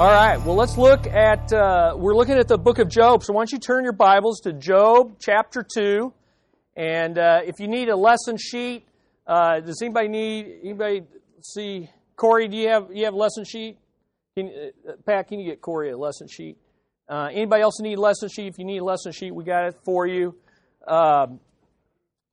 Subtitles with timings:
[0.00, 3.22] All right, well, let's look at, uh, we're looking at the book of Job.
[3.22, 6.10] So why don't you turn your Bibles to Job chapter 2.
[6.74, 8.86] And uh, if you need a lesson sheet,
[9.26, 11.02] uh, does anybody need, anybody
[11.42, 13.76] see, Corey, do you have, you have a lesson sheet?
[14.34, 14.48] Can,
[14.88, 16.56] uh, Pat, can you get Corey a lesson sheet?
[17.06, 18.46] Uh, anybody else need a lesson sheet?
[18.46, 20.34] If you need a lesson sheet, we got it for you.
[20.88, 21.40] Um,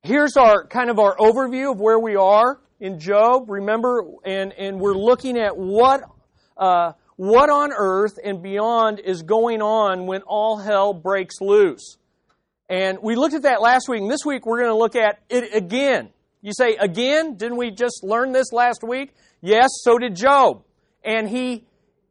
[0.02, 3.50] here's our kind of our overview of where we are in Job.
[3.50, 6.04] Remember, and, and we're looking at what,
[6.56, 11.96] uh, what on earth and beyond is going on when all hell breaks loose.
[12.68, 15.18] And we looked at that last week, and this week we're going to look at
[15.28, 16.10] it again.
[16.42, 17.34] You say, again?
[17.34, 19.14] Didn't we just learn this last week?
[19.40, 20.62] Yes, so did Job.
[21.04, 21.64] And he,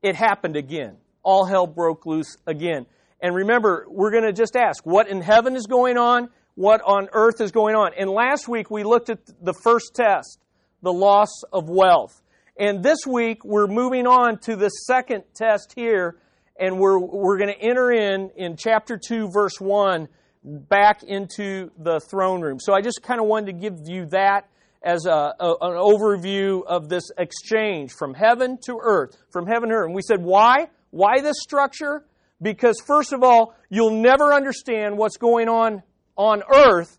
[0.03, 0.97] it happened again.
[1.23, 2.85] All hell broke loose again.
[3.21, 6.27] And remember, we're going to just ask, what in heaven is going on?
[6.55, 7.91] What on earth is going on?
[7.97, 10.37] And last week we looked at the first test,
[10.81, 12.21] the loss of wealth.
[12.59, 16.17] And this week, we're moving on to the second test here,
[16.59, 20.07] and we're, we're going to enter in, in chapter 2, verse 1,
[20.43, 22.59] back into the throne room.
[22.59, 24.49] So I just kind of wanted to give you that
[24.81, 29.75] as a, a, an overview of this exchange from heaven to earth, from heaven to
[29.75, 29.85] earth.
[29.85, 30.69] And we said, why?
[30.89, 32.05] Why this structure?
[32.41, 35.83] Because, first of all, you'll never understand what's going on
[36.15, 36.97] on earth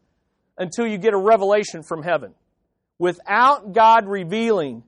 [0.57, 2.35] until you get a revelation from heaven.
[2.99, 4.85] Without God revealing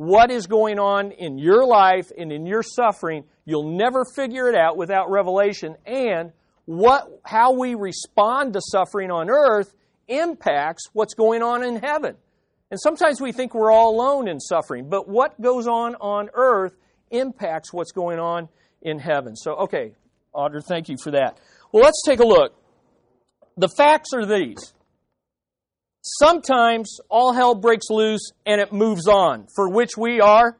[0.00, 4.54] what is going on in your life and in your suffering, you'll never figure it
[4.54, 5.76] out without revelation.
[5.84, 6.32] And
[6.64, 9.74] what, how we respond to suffering on earth
[10.08, 12.16] impacts what's going on in heaven.
[12.70, 16.72] And sometimes we think we're all alone in suffering, but what goes on on earth
[17.10, 18.48] impacts what's going on
[18.80, 19.36] in heaven.
[19.36, 19.92] So, okay,
[20.34, 21.38] Audra, thank you for that.
[21.72, 22.54] Well, let's take a look.
[23.58, 24.72] The facts are these
[26.02, 30.56] sometimes all hell breaks loose and it moves on, for which we are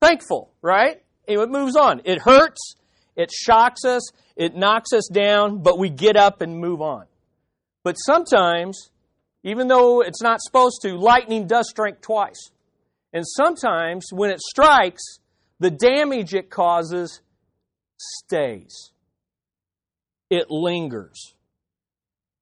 [0.00, 1.02] thankful, right?
[1.26, 2.02] It moves on.
[2.04, 2.74] It hurts,
[3.16, 4.02] it shocks us,
[4.36, 7.06] it knocks us down, but we get up and move on.
[7.82, 8.90] But sometimes,
[9.42, 12.50] even though it's not supposed to, lightning does strike twice.
[13.12, 15.02] And sometimes when it strikes,
[15.58, 17.20] the damage it causes
[17.96, 18.90] stays.
[20.28, 21.35] It lingers.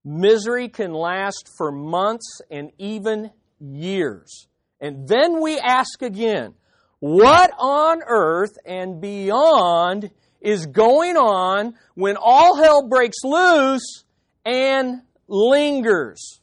[0.05, 4.47] Misery can last for months and even years.
[4.81, 6.55] And then we ask again,
[7.01, 10.11] what on earth and beyond
[10.41, 14.05] is going on when all hell breaks loose
[14.45, 16.41] and lingers?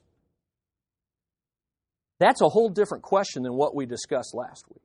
[2.19, 4.81] That's a whole different question than what we discussed last week.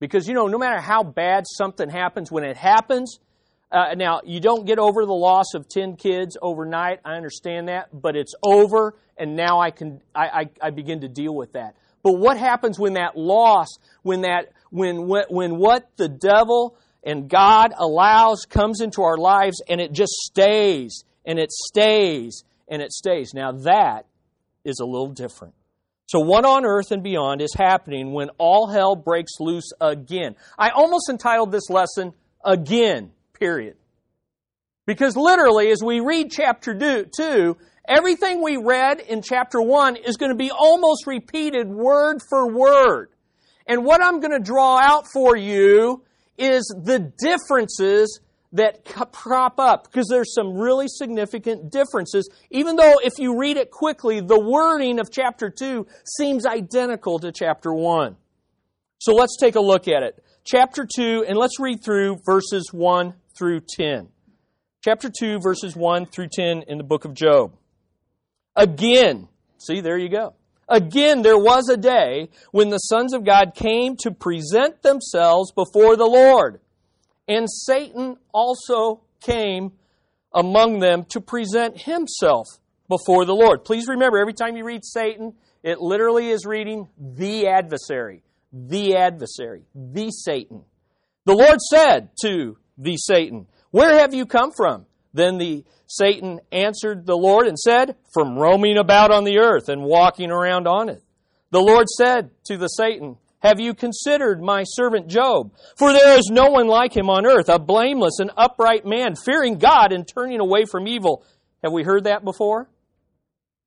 [0.00, 3.18] Because, you know, no matter how bad something happens, when it happens,
[3.74, 7.00] uh, now, you don't get over the loss of 10 kids overnight.
[7.04, 11.08] I understand that, but it's over, and now I can I, I, I begin to
[11.08, 11.74] deal with that.
[12.04, 13.66] But what happens when that loss,
[14.02, 19.80] when that when when what the devil and God allows comes into our lives and
[19.80, 23.34] it just stays and it stays and it stays.
[23.34, 24.06] Now that
[24.64, 25.54] is a little different.
[26.06, 30.36] So what on earth and beyond is happening when all hell breaks loose again?
[30.56, 32.12] I almost entitled this lesson
[32.44, 33.76] again period.
[34.86, 37.56] Because literally, as we read chapter 2,
[37.88, 43.08] everything we read in chapter 1 is going to be almost repeated word for word.
[43.66, 46.04] And what I'm going to draw out for you
[46.36, 48.20] is the differences
[48.54, 53.70] that crop up because there's some really significant differences even though if you read it
[53.70, 58.16] quickly the wording of chapter 2 seems identical to chapter 1
[59.00, 63.12] so let's take a look at it chapter 2 and let's read through verses 1
[63.36, 64.08] through 10.
[64.82, 67.54] Chapter 2, verses 1 through 10 in the book of Job.
[68.54, 69.28] Again,
[69.58, 70.34] see, there you go.
[70.68, 75.96] Again, there was a day when the sons of God came to present themselves before
[75.96, 76.60] the Lord.
[77.28, 79.72] And Satan also came
[80.32, 82.46] among them to present himself
[82.88, 83.64] before the Lord.
[83.64, 88.22] Please remember, every time you read Satan, it literally is reading the adversary,
[88.52, 90.64] the adversary, the Satan.
[91.24, 94.86] The Lord said to the Satan, Where have you come from?
[95.12, 99.84] Then the Satan answered the Lord and said, From roaming about on the earth and
[99.84, 101.02] walking around on it.
[101.50, 105.52] The Lord said to the Satan, Have you considered my servant Job?
[105.76, 109.58] For there is no one like him on earth, a blameless and upright man, fearing
[109.58, 111.24] God and turning away from evil.
[111.62, 112.68] Have we heard that before?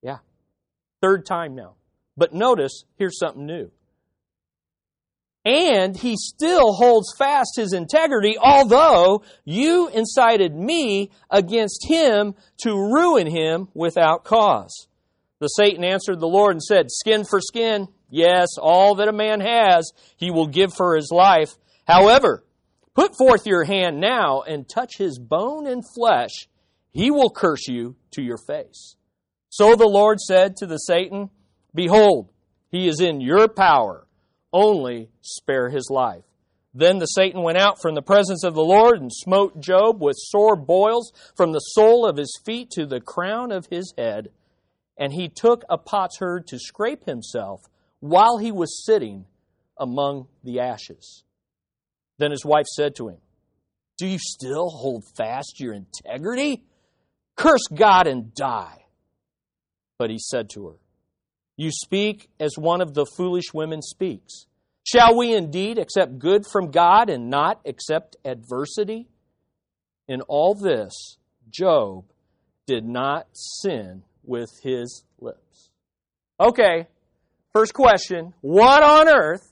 [0.01, 0.17] Yeah.
[1.01, 1.75] Third time now.
[2.17, 3.71] But notice, here's something new
[5.47, 13.27] and he still holds fast his integrity, although you incited me against him to ruin
[13.27, 14.87] him without cause.
[15.39, 19.39] The Satan answered the Lord and said, Skin for skin, yes, all that a man
[19.39, 21.55] has, he will give for his life.
[21.87, 22.43] However,
[22.97, 26.31] Put forth your hand now and touch his bone and flesh.
[26.89, 28.95] He will curse you to your face.
[29.49, 31.29] So the Lord said to the Satan,
[31.75, 32.31] Behold,
[32.71, 34.06] he is in your power.
[34.57, 36.23] Only spare his life.
[36.73, 40.15] Then the Satan went out from the presence of the Lord and smote Job with
[40.17, 44.29] sore boils from the sole of his feet to the crown of his head.
[44.97, 47.61] And he took a potsherd to scrape himself
[47.99, 49.25] while he was sitting
[49.77, 51.23] among the ashes.
[52.17, 53.17] Then his wife said to him,
[53.99, 56.63] Do you still hold fast your integrity?
[57.35, 58.85] Curse God and die.
[59.99, 60.75] But he said to her,
[61.57, 64.45] You speak as one of the foolish women speaks.
[64.83, 69.07] Shall we indeed accept good from God and not accept adversity?
[70.07, 71.17] In all this,
[71.49, 72.05] Job
[72.67, 75.71] did not sin with his lips.
[76.39, 76.87] Okay,
[77.53, 79.51] first question What on earth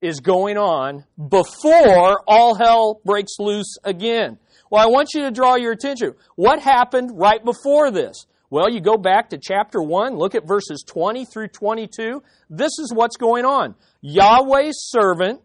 [0.00, 4.38] is going on before all hell breaks loose again.
[4.70, 6.14] Well, I want you to draw your attention.
[6.36, 8.26] What happened right before this?
[8.54, 12.22] Well, you go back to chapter 1, look at verses 20 through 22.
[12.48, 13.74] This is what's going on.
[14.00, 15.40] Yahweh's servant,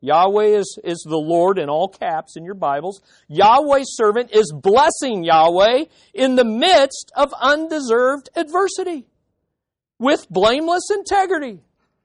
[0.00, 3.02] Yahweh is, is the Lord in all caps in your Bibles.
[3.28, 5.84] Yahweh's servant is blessing Yahweh
[6.14, 9.04] in the midst of undeserved adversity
[9.98, 11.60] with blameless integrity.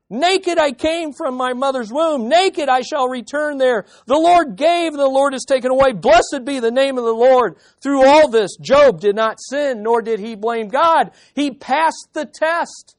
[0.09, 2.27] Naked I came from my mother's womb.
[2.27, 3.85] Naked I shall return there.
[4.07, 5.93] The Lord gave, the Lord has taken away.
[5.93, 7.57] Blessed be the name of the Lord.
[7.81, 11.11] Through all this, Job did not sin, nor did he blame God.
[11.35, 12.95] He passed the test.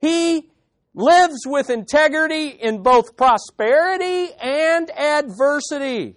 [0.00, 0.50] He
[0.94, 6.16] lives with integrity in both prosperity and adversity.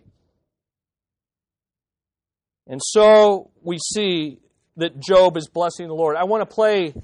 [2.65, 4.39] And so we see
[4.77, 6.15] that Job is blessing the Lord.
[6.15, 6.95] I want to play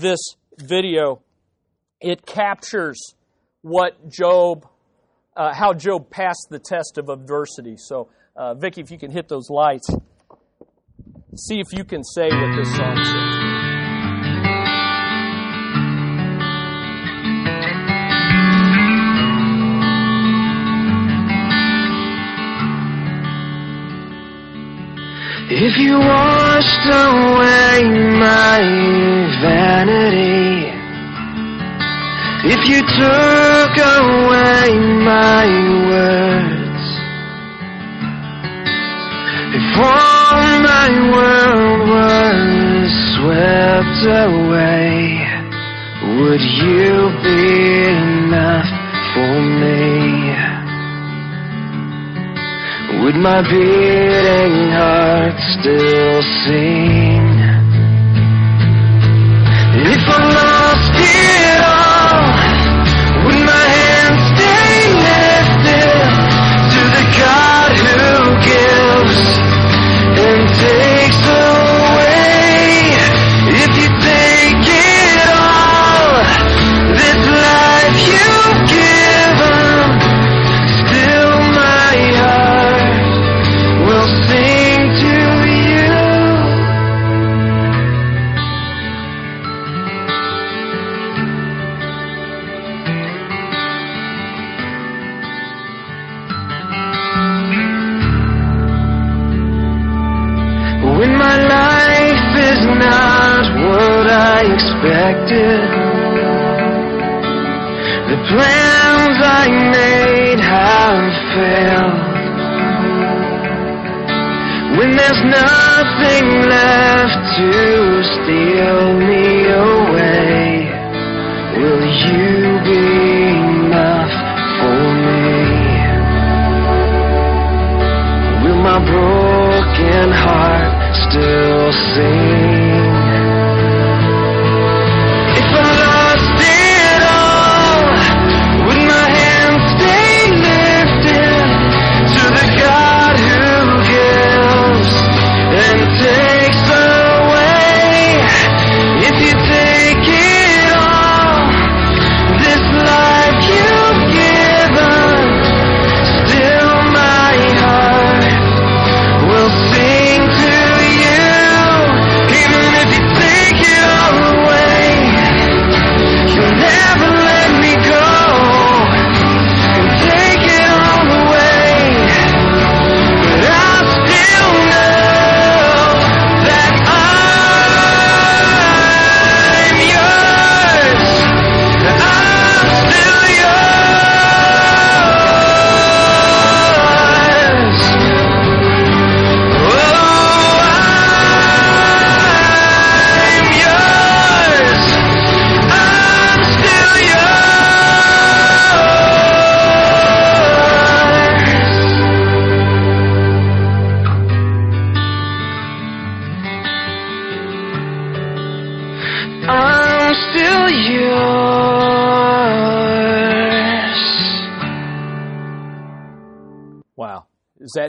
[0.00, 0.20] this
[0.56, 1.22] video
[2.00, 3.14] it captures
[3.62, 4.66] what Job,
[5.36, 7.76] uh, how Job passed the test of adversity.
[7.76, 9.88] So, uh, Vicki, if you can hit those lights,
[11.36, 13.34] see if you can say what this song says.
[25.50, 27.82] If you washed away
[28.20, 28.60] my
[29.40, 30.77] vanity
[32.44, 35.46] if you took away my
[35.90, 36.86] words,
[39.58, 45.18] if all my world was swept away,
[46.20, 48.70] would you be enough
[49.14, 50.30] for me?
[53.02, 57.18] Would my beating heart still sing?
[59.80, 60.57] If I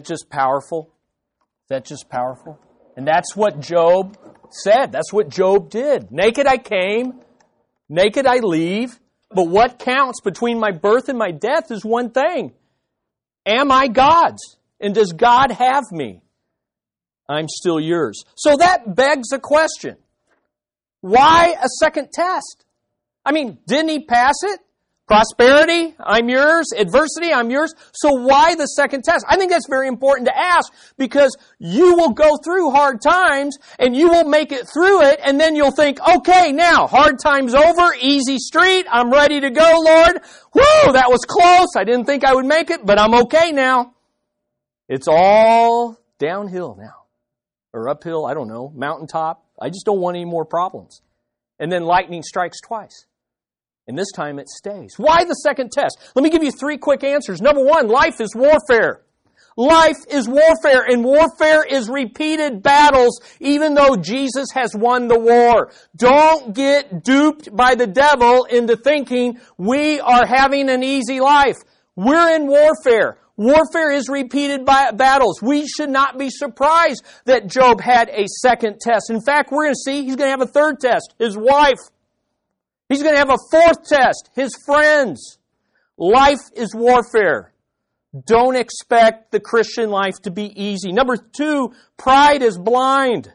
[0.09, 0.91] just powerful?
[1.63, 2.59] Is that just powerful?
[2.97, 4.17] And that's what Job
[4.49, 4.91] said.
[4.91, 6.11] That's what Job did.
[6.11, 7.21] Naked I came,
[7.87, 8.99] naked I leave.
[9.31, 12.51] But what counts between my birth and my death is one thing.
[13.45, 14.57] Am I God's?
[14.81, 16.23] And does God have me?
[17.27, 18.23] I'm still yours.
[18.35, 19.97] So that begs a question.
[21.01, 22.65] Why a second test?
[23.23, 24.59] I mean, didn't he pass it?
[25.09, 26.67] Prosperity, I'm yours.
[26.77, 27.73] Adversity, I'm yours.
[27.93, 29.25] So why the second test?
[29.27, 33.95] I think that's very important to ask because you will go through hard times and
[33.95, 37.95] you will make it through it and then you'll think, okay, now, hard time's over,
[37.99, 40.19] easy street, I'm ready to go, Lord.
[40.53, 41.69] Whoa, that was close.
[41.75, 43.95] I didn't think I would make it, but I'm okay now.
[44.87, 47.07] It's all downhill now.
[47.73, 49.43] Or uphill, I don't know, mountaintop.
[49.59, 51.01] I just don't want any more problems.
[51.57, 53.07] And then lightning strikes twice.
[53.89, 54.93] And this time it stays.
[54.98, 55.98] Why the second test?
[56.13, 57.41] Let me give you three quick answers.
[57.41, 59.01] Number one, life is warfare.
[59.58, 65.72] Life is warfare, and warfare is repeated battles, even though Jesus has won the war.
[65.96, 71.58] Don't get duped by the devil into thinking we are having an easy life.
[71.96, 73.17] We're in warfare.
[73.38, 75.41] Warfare is repeated by battles.
[75.41, 79.10] We should not be surprised that Job had a second test.
[79.10, 81.15] In fact, we're going to see he's going to have a third test.
[81.17, 81.79] His wife.
[82.89, 84.29] He's going to have a fourth test.
[84.36, 85.38] His friends.
[85.98, 87.53] Life is warfare.
[88.25, 90.91] Don't expect the Christian life to be easy.
[90.91, 93.31] Number two, pride is blind.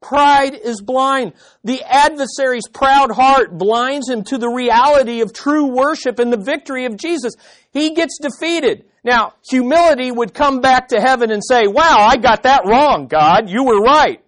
[0.00, 1.32] Pride is blind.
[1.64, 6.86] The adversary's proud heart blinds him to the reality of true worship and the victory
[6.86, 7.34] of Jesus.
[7.72, 8.86] He gets defeated.
[9.04, 13.50] Now, humility would come back to heaven and say, wow, I got that wrong, God.
[13.50, 14.22] You were right.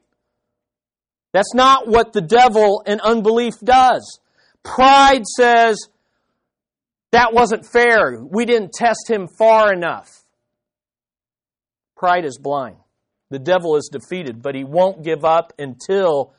[1.33, 4.21] That's not what the devil and unbelief does.
[4.75, 5.89] Pride says,
[7.13, 8.21] that wasn't fair.
[8.23, 10.09] We didn't test him far enough.
[11.97, 12.77] Pride is blind.
[13.31, 16.35] The devil is defeated, but he won't give up until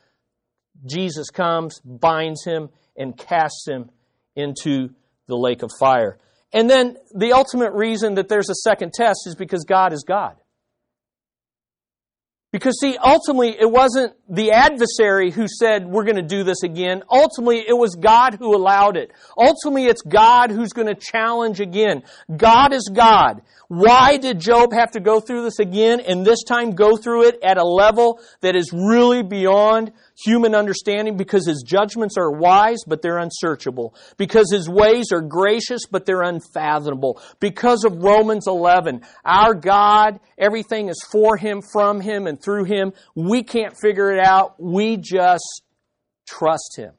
[0.85, 3.89] Jesus comes, binds him, and casts him
[4.35, 4.89] into
[5.27, 6.17] the lake of fire.
[6.51, 10.35] And then the ultimate reason that there's a second test is because God is God.
[12.51, 17.03] Because see, ultimately, it wasn't the adversary who said, we're going to do this again.
[17.07, 19.11] Ultimately, it was God who allowed it.
[19.37, 22.01] Ultimately, it's God who's going to challenge again.
[22.35, 23.43] God is God.
[23.67, 27.39] Why did Job have to go through this again and this time go through it
[27.43, 29.91] at a level that is really beyond
[30.23, 31.17] human understanding?
[31.17, 33.95] Because his judgments are wise, but they're unsearchable.
[34.17, 37.21] Because his ways are gracious, but they're unfathomable.
[37.39, 42.93] Because of Romans 11, our God, everything is for him, from him, and through him.
[43.15, 44.61] We can't figure it out.
[44.61, 45.63] We just
[46.27, 46.93] trust him.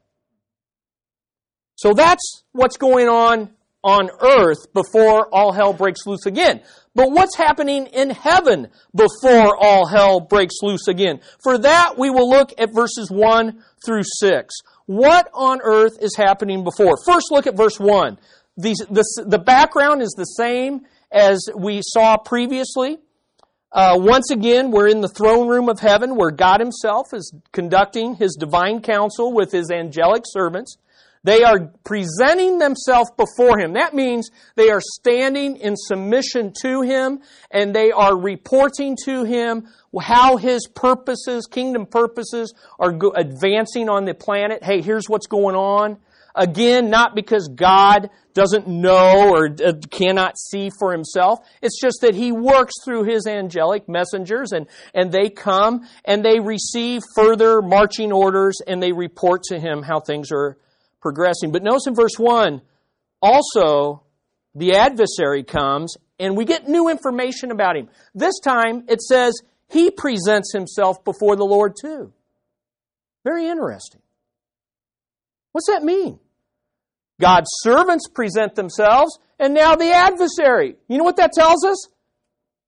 [1.75, 3.49] So that's what's going on
[3.83, 6.61] on earth before all hell breaks loose again.
[6.93, 11.21] But what's happening in heaven before all hell breaks loose again?
[11.41, 14.53] For that, we will look at verses 1 through 6.
[14.87, 16.97] What on earth is happening before?
[17.05, 18.17] First, look at verse 1.
[18.57, 20.81] The, the, the background is the same
[21.11, 22.97] as we saw previously.
[23.71, 28.15] Uh, once again, we're in the throne room of heaven where God Himself is conducting
[28.15, 30.75] His divine counsel with His angelic servants.
[31.23, 33.73] They are presenting themselves before Him.
[33.73, 37.19] That means they are standing in submission to Him
[37.51, 39.67] and they are reporting to Him
[39.99, 44.63] how His purposes, kingdom purposes, are advancing on the planet.
[44.63, 45.97] Hey, here's what's going on.
[46.33, 51.39] Again, not because God doesn't know or uh, cannot see for himself.
[51.61, 56.39] It's just that he works through his angelic messengers and, and they come and they
[56.39, 60.57] receive further marching orders and they report to him how things are
[61.01, 61.51] progressing.
[61.51, 62.61] But notice in verse 1,
[63.21, 64.03] also
[64.55, 67.89] the adversary comes and we get new information about him.
[68.13, 72.13] This time it says he presents himself before the Lord too.
[73.23, 74.01] Very interesting.
[75.51, 76.19] What's that mean?
[77.19, 80.75] God's servants present themselves, and now the adversary.
[80.87, 81.87] You know what that tells us?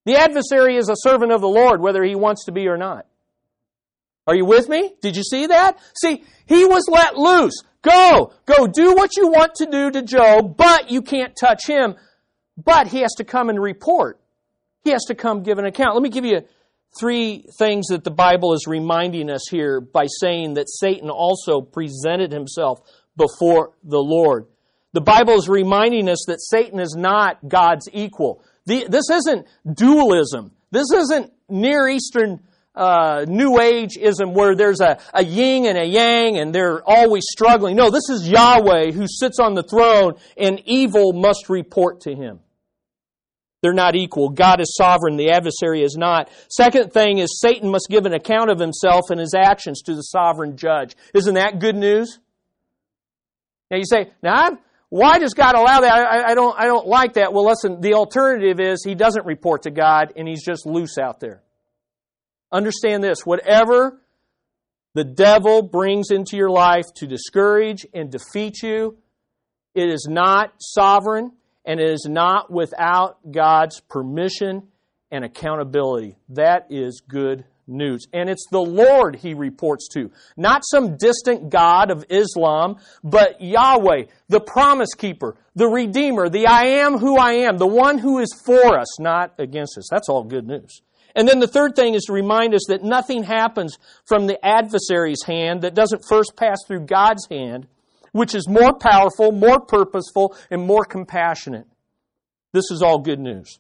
[0.06, 3.08] The adversary is a servant of the Lord, whether he wants to be or not.
[4.26, 4.94] Are you with me?
[5.02, 5.80] Did you see that?
[6.02, 7.62] See, he was let loose.
[7.82, 11.96] Go, go, do what you want to do to Job, but you can't touch him.
[12.58, 14.20] But he has to come and report.
[14.84, 15.96] He has to come give an account.
[15.96, 16.42] Let me give you
[16.98, 22.32] three things that the Bible is reminding us here by saying that Satan also presented
[22.32, 22.80] himself
[23.18, 24.46] before the Lord.
[24.94, 28.44] The Bible is reminding us that Satan is not God's equal.
[28.66, 30.52] The, this isn't dualism.
[30.72, 32.40] This isn't Near Eastern
[32.76, 37.76] uh, New Ageism where there's a, a yin and a yang and they're always struggling.
[37.76, 42.40] No, this is Yahweh who sits on the throne and evil must report to him.
[43.62, 44.30] They're not equal.
[44.30, 46.30] God is sovereign, the adversary is not.
[46.50, 50.02] Second thing is Satan must give an account of himself and his actions to the
[50.02, 50.96] sovereign judge.
[51.14, 52.20] Isn't that good news?
[53.72, 55.92] Now you say, now I'm, why does God allow that?
[55.92, 57.34] I, I, don't, I don't like that.
[57.34, 61.20] Well, listen, the alternative is he doesn't report to God and he's just loose out
[61.20, 61.43] there.
[62.54, 64.00] Understand this whatever
[64.94, 68.98] the devil brings into your life to discourage and defeat you,
[69.74, 71.32] it is not sovereign
[71.66, 74.68] and it is not without God's permission
[75.12, 76.16] and accountability.
[76.30, 78.06] That is good news.
[78.14, 84.06] And it's the Lord he reports to, not some distant God of Islam, but Yahweh,
[84.28, 88.34] the promise keeper, the Redeemer, the I am who I am, the one who is
[88.46, 89.88] for us, not against us.
[89.90, 90.82] That's all good news.
[91.16, 95.24] And then the third thing is to remind us that nothing happens from the adversary's
[95.26, 97.68] hand that doesn't first pass through God's hand
[98.14, 101.68] which is more powerful, more purposeful, and more compassionate.
[102.54, 103.60] This is all good news.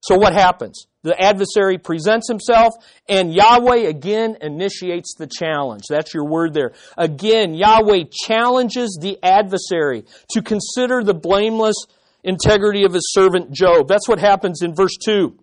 [0.00, 0.86] So what happens?
[1.04, 2.74] The adversary presents himself,
[3.08, 5.84] and Yahweh again initiates the challenge.
[5.88, 6.72] That's your word there.
[6.98, 11.76] Again, Yahweh challenges the adversary to consider the blameless
[12.24, 13.86] integrity of his servant Job.
[13.86, 15.38] That's what happens in verse 2.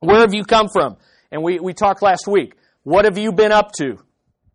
[0.00, 0.96] Where have you come from?
[1.30, 2.54] And we, we talked last week.
[2.82, 3.98] What have you been up to?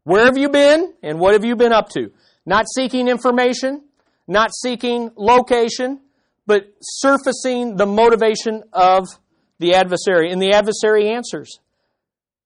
[0.03, 2.11] Where have you been, and what have you been up to?
[2.45, 3.83] Not seeking information,
[4.27, 6.01] not seeking location,
[6.45, 9.07] but surfacing the motivation of
[9.59, 10.31] the adversary.
[10.31, 11.59] And the adversary answers.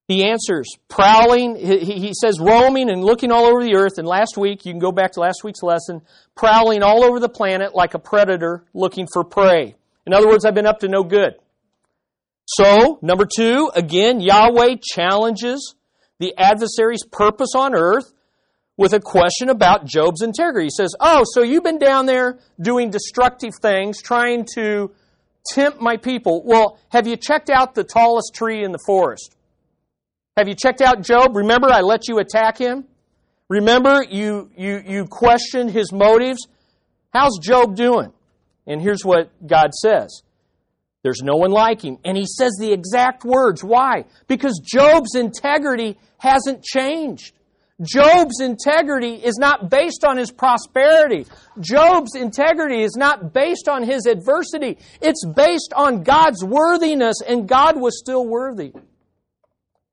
[0.07, 3.97] He answers, prowling, he, says roaming and looking all over the earth.
[3.97, 6.01] And last week, you can go back to last week's lesson,
[6.33, 9.75] prowling all over the planet like a predator looking for prey.
[10.05, 11.35] In other words, I've been up to no good.
[12.47, 15.75] So, number two, again, Yahweh challenges
[16.19, 18.13] the adversary's purpose on earth
[18.77, 20.67] with a question about Job's integrity.
[20.67, 24.91] He says, Oh, so you've been down there doing destructive things, trying to
[25.51, 26.41] tempt my people.
[26.45, 29.35] Well, have you checked out the tallest tree in the forest?
[30.37, 31.35] Have you checked out Job?
[31.35, 32.85] Remember, I let you attack him?
[33.49, 36.47] Remember, you, you, you questioned his motives?
[37.11, 38.13] How's Job doing?
[38.67, 40.21] And here's what God says.
[41.03, 41.97] There's no one like him.
[42.03, 43.63] And he says the exact words.
[43.63, 44.05] Why?
[44.27, 47.33] Because Job's integrity hasn't changed.
[47.81, 51.27] Job's integrity is not based on his prosperity.
[51.59, 54.79] Job's integrity is not based on his adversity.
[54.99, 58.73] It's based on God's worthiness, and God was still worthy.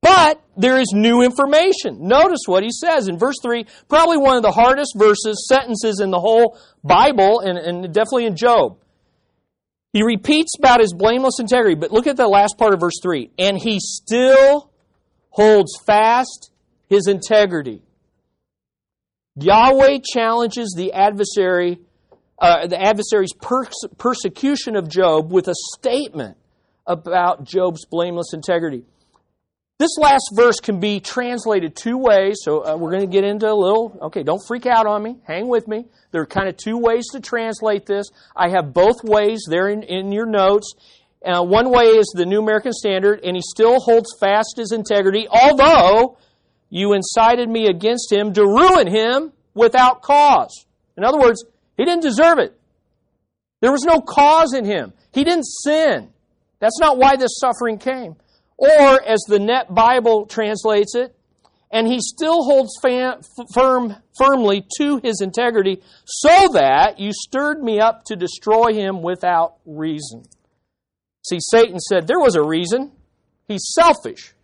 [0.01, 2.09] But there is new information.
[2.09, 6.11] Notice what he says in verse 3, probably one of the hardest verses, sentences in
[6.11, 8.79] the whole Bible, and, and definitely in Job.
[9.94, 13.30] He repeats about his blameless integrity, but look at the last part of verse 3.
[13.38, 14.68] And he still
[15.30, 16.50] holds fast
[16.88, 17.80] his integrity.
[19.37, 21.78] Yahweh challenges the adversary,
[22.40, 26.38] uh, the adversary's pers- persecution of Job with a statement
[26.88, 28.83] about Job's blameless integrity.
[29.77, 33.51] This last verse can be translated two ways, so uh, we're going to get into
[33.51, 33.99] a little.
[34.03, 35.17] Okay, don't freak out on me.
[35.27, 35.87] Hang with me.
[36.13, 38.07] There are kind of two ways to translate this.
[38.37, 40.75] I have both ways there in, in your notes.
[41.27, 45.27] Uh, one way is the New American Standard, and he still holds fast his integrity,
[45.29, 46.19] although
[46.71, 50.67] you incited me against him to ruin him without cause.
[50.97, 51.45] In other words,
[51.77, 52.57] he didn't deserve it.
[53.61, 54.93] There was no cause in him.
[55.13, 56.11] He didn't sin.
[56.61, 58.15] That's not why this suffering came.
[58.57, 61.14] Or, as the Net Bible translates it,
[61.71, 63.21] and he still holds fam-
[63.53, 69.57] firm, firmly to his integrity, so that you stirred me up to destroy him without
[69.67, 70.25] reason.
[71.23, 72.93] See, Satan said there was a reason.
[73.49, 74.35] He's selfish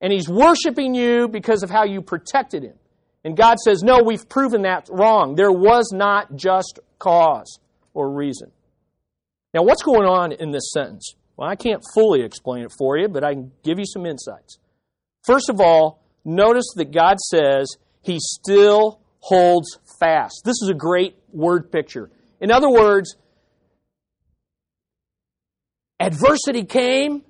[0.00, 2.74] and he's worshiping you because of how you protected him.
[3.24, 5.34] And God says, No, we've proven that wrong.
[5.34, 7.58] There was not just cause
[7.94, 8.52] or reason.
[9.54, 11.14] Now, what's going on in this sentence?
[11.36, 14.58] Well, I can't fully explain it for you, but I can give you some insights.
[15.24, 20.42] First of all, notice that God says he still holds fast.
[20.44, 22.10] This is a great word picture.
[22.40, 23.16] In other words,
[26.00, 27.22] adversity came,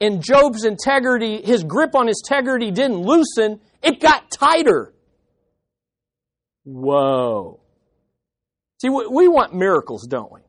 [0.00, 4.94] and Job's integrity, his grip on his integrity didn't loosen, it got tighter.
[6.64, 7.60] Whoa.
[8.80, 10.40] See, we want miracles, don't we?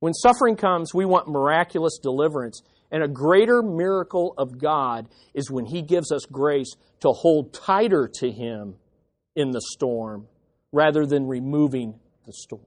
[0.00, 2.62] When suffering comes, we want miraculous deliverance.
[2.90, 8.10] And a greater miracle of God is when He gives us grace to hold tighter
[8.14, 8.74] to Him
[9.36, 10.26] in the storm
[10.72, 11.94] rather than removing
[12.26, 12.64] the storm.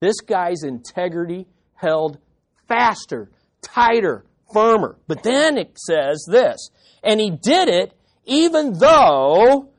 [0.00, 2.18] This guy's integrity held
[2.66, 3.30] faster,
[3.62, 4.96] tighter, firmer.
[5.06, 6.70] But then it says this,
[7.02, 7.92] and he did it
[8.24, 9.70] even though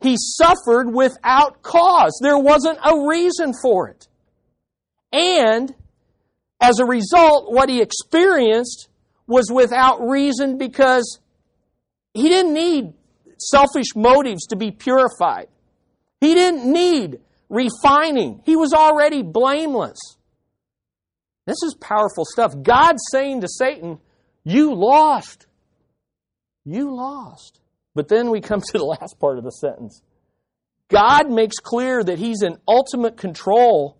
[0.00, 2.18] he suffered without cause.
[2.22, 4.08] There wasn't a reason for it.
[5.14, 5.72] And
[6.60, 8.88] as a result, what he experienced
[9.28, 11.20] was without reason because
[12.14, 12.94] he didn't need
[13.38, 15.46] selfish motives to be purified.
[16.20, 18.42] He didn't need refining.
[18.44, 19.98] He was already blameless.
[21.46, 22.52] This is powerful stuff.
[22.62, 24.00] God saying to Satan,
[24.42, 25.46] You lost.
[26.64, 27.60] You lost.
[27.94, 30.02] But then we come to the last part of the sentence.
[30.88, 33.98] God makes clear that He's in ultimate control.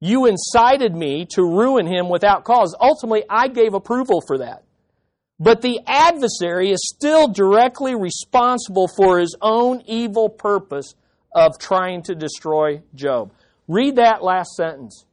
[0.00, 2.74] You incited me to ruin him without cause.
[2.80, 4.64] Ultimately, I gave approval for that.
[5.38, 10.94] But the adversary is still directly responsible for his own evil purpose
[11.34, 13.32] of trying to destroy Job.
[13.68, 15.04] Read that last sentence.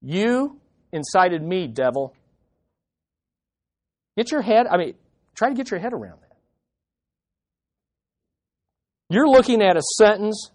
[0.00, 0.60] You
[0.92, 2.14] incited me, devil.
[4.16, 4.94] Get your head, I mean,
[5.34, 6.36] try to get your head around that.
[9.08, 10.50] You're looking at a sentence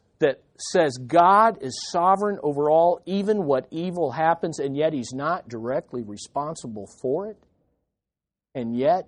[0.57, 6.03] says God is sovereign over all, even what evil happens, and yet He's not directly
[6.03, 7.37] responsible for it.
[8.55, 9.07] And yet,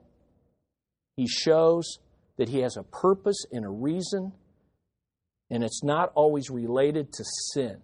[1.15, 1.97] He shows
[2.37, 4.31] that He has a purpose and a reason,
[5.49, 7.77] and it's not always related to sin.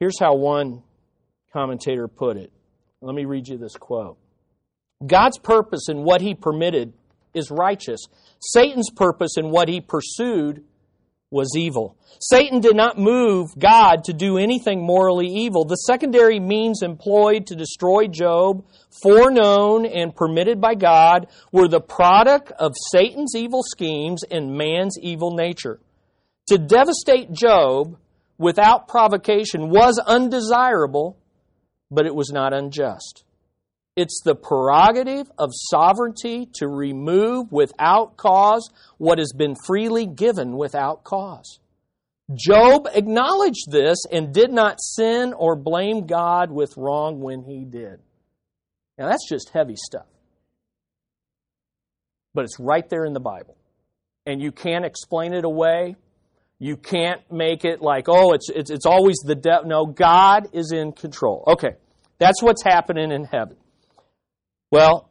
[0.00, 0.82] Here's how one
[1.52, 2.52] commentator put it.
[3.00, 4.18] Let me read you this quote
[5.06, 6.92] God's purpose in what He permitted
[7.36, 8.00] is righteous.
[8.40, 10.64] Satan's purpose in what he pursued
[11.30, 11.96] was evil.
[12.20, 15.64] Satan did not move God to do anything morally evil.
[15.64, 18.64] The secondary means employed to destroy Job,
[19.02, 25.34] foreknown and permitted by God, were the product of Satan's evil schemes and man's evil
[25.34, 25.80] nature.
[26.48, 27.98] To devastate Job
[28.38, 31.18] without provocation was undesirable,
[31.90, 33.24] but it was not unjust.
[33.96, 41.02] It's the prerogative of sovereignty to remove without cause what has been freely given without
[41.02, 41.58] cause.
[42.34, 48.00] Job acknowledged this and did not sin or blame God with wrong when he did.
[48.98, 50.06] Now, that's just heavy stuff.
[52.34, 53.56] But it's right there in the Bible.
[54.26, 55.96] And you can't explain it away.
[56.58, 59.68] You can't make it like, oh, it's, it's, it's always the devil.
[59.68, 61.44] No, God is in control.
[61.46, 61.76] Okay,
[62.18, 63.56] that's what's happening in heaven.
[64.70, 65.10] Well,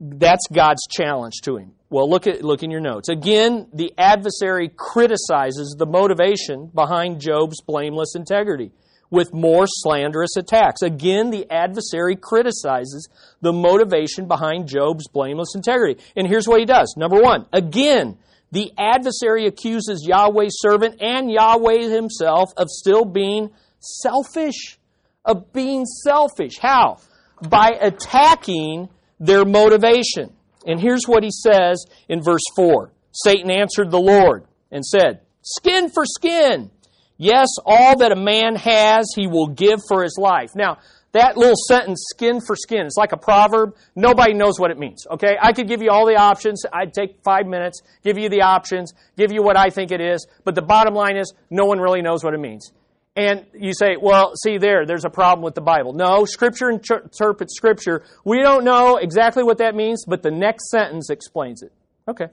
[0.00, 1.72] that's God's challenge to him.
[1.88, 3.08] Well, look at look in your notes.
[3.08, 8.72] Again, the adversary criticizes the motivation behind Job's blameless integrity
[9.08, 10.82] with more slanderous attacks.
[10.82, 13.08] Again, the adversary criticizes
[13.40, 16.02] the motivation behind Job's blameless integrity.
[16.16, 16.94] And here's what he does.
[16.96, 18.18] Number 1, again,
[18.50, 24.78] the adversary accuses Yahweh's servant and Yahweh himself of still being selfish,
[25.24, 26.58] of being selfish.
[26.58, 26.98] How?
[27.42, 30.32] By attacking their motivation.
[30.66, 35.90] And here's what he says in verse 4 Satan answered the Lord and said, Skin
[35.90, 36.70] for skin.
[37.18, 40.50] Yes, all that a man has, he will give for his life.
[40.54, 40.78] Now,
[41.12, 43.74] that little sentence, skin for skin, it's like a proverb.
[43.94, 45.38] Nobody knows what it means, okay?
[45.40, 46.64] I could give you all the options.
[46.70, 50.26] I'd take five minutes, give you the options, give you what I think it is.
[50.44, 52.70] But the bottom line is, no one really knows what it means.
[53.16, 55.94] And you say, well, see there, there's a problem with the Bible.
[55.94, 58.04] No, Scripture interprets Scripture.
[58.26, 61.72] We don't know exactly what that means, but the next sentence explains it.
[62.06, 62.26] Okay.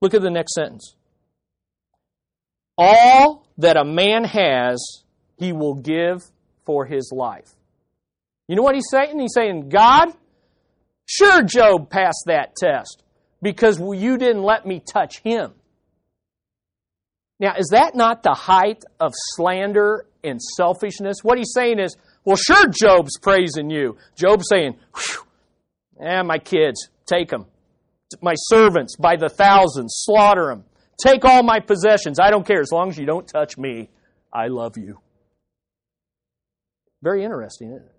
[0.00, 0.96] Look at the next sentence.
[2.76, 5.04] All that a man has,
[5.36, 6.24] he will give
[6.66, 7.54] for his life.
[8.48, 9.18] You know what he's saying?
[9.20, 10.08] He's saying, God,
[11.06, 13.04] sure, Job passed that test
[13.40, 15.52] because you didn't let me touch him.
[17.40, 21.18] Now, is that not the height of slander and selfishness?
[21.22, 23.96] What he's saying is, well, sure, Job's praising you.
[24.16, 24.76] Job's saying,
[26.00, 27.46] eh, my kids, take them.
[28.20, 30.64] My servants, by the thousands, slaughter them.
[31.00, 32.18] Take all my possessions.
[32.18, 32.60] I don't care.
[32.60, 33.88] As long as you don't touch me,
[34.32, 34.98] I love you.
[37.02, 37.94] Very interesting, isn't it?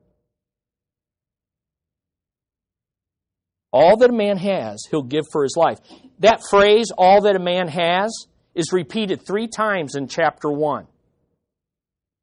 [3.71, 5.77] All that a man has, he'll give for his life.
[6.19, 10.87] That phrase, all that a man has, is repeated three times in chapter 1.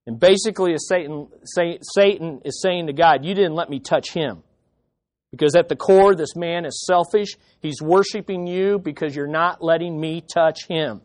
[0.06, 4.42] And basically, Satan, Satan is saying to God, You didn't let me touch him.
[5.32, 7.36] Because at the core, this man is selfish.
[7.60, 11.02] He's worshiping you because you're not letting me touch him.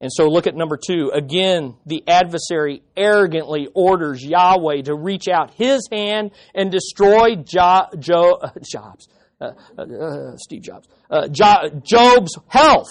[0.00, 1.10] And so look at number two.
[1.12, 8.40] Again, the adversary arrogantly orders Yahweh to reach out his hand and destroy jo- jo-
[8.62, 9.08] Jobs,
[9.40, 12.90] uh, uh, uh, Steve Jobs, uh, jo- Job's health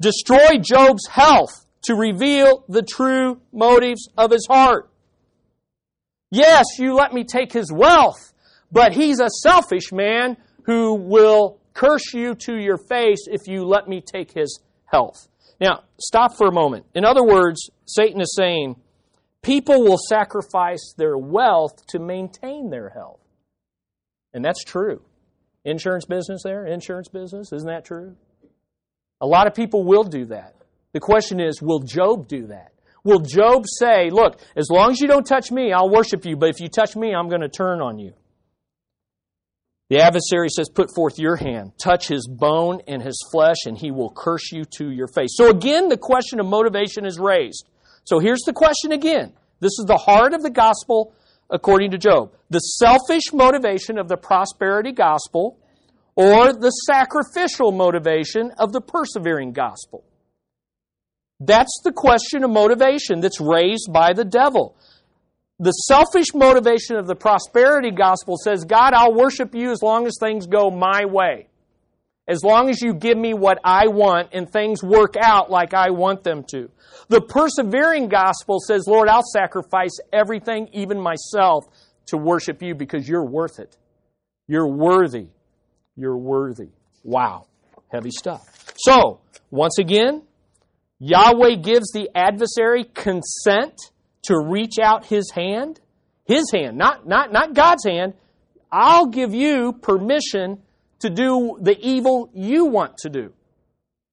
[0.00, 4.90] destroy Job's health to reveal the true motives of his heart.
[6.30, 8.32] Yes, you let me take his wealth,
[8.70, 13.88] but he's a selfish man who will curse you to your face if you let
[13.88, 15.28] me take his health.
[15.60, 16.86] Now, stop for a moment.
[16.94, 18.76] In other words, Satan is saying
[19.42, 23.20] people will sacrifice their wealth to maintain their health.
[24.34, 25.02] And that's true.
[25.64, 28.16] Insurance business there, insurance business, isn't that true?
[29.20, 30.54] A lot of people will do that.
[30.92, 32.72] The question is, will Job do that?
[33.04, 36.50] Will Job say, Look, as long as you don't touch me, I'll worship you, but
[36.50, 38.14] if you touch me, I'm going to turn on you?
[39.90, 43.90] The adversary says, Put forth your hand, touch his bone and his flesh, and he
[43.90, 45.30] will curse you to your face.
[45.36, 47.68] So again, the question of motivation is raised.
[48.04, 49.32] So here's the question again.
[49.60, 51.14] This is the heart of the gospel
[51.50, 52.32] according to Job.
[52.50, 55.58] The selfish motivation of the prosperity gospel
[56.18, 60.02] or the sacrificial motivation of the persevering gospel.
[61.38, 64.74] That's the question of motivation that's raised by the devil.
[65.60, 70.16] The selfish motivation of the prosperity gospel says, God, I'll worship you as long as
[70.18, 71.46] things go my way.
[72.26, 75.90] As long as you give me what I want and things work out like I
[75.90, 76.68] want them to.
[77.08, 81.64] The persevering gospel says, Lord, I'll sacrifice everything, even myself,
[82.06, 83.76] to worship you because you're worth it.
[84.48, 85.28] You're worthy.
[85.98, 86.68] You're worthy.
[87.02, 87.46] Wow.
[87.88, 88.42] Heavy stuff.
[88.76, 90.22] So, once again,
[91.00, 93.74] Yahweh gives the adversary consent
[94.24, 95.80] to reach out his hand,
[96.24, 98.14] his hand, not, not, not God's hand.
[98.70, 100.62] I'll give you permission
[101.00, 103.32] to do the evil you want to do.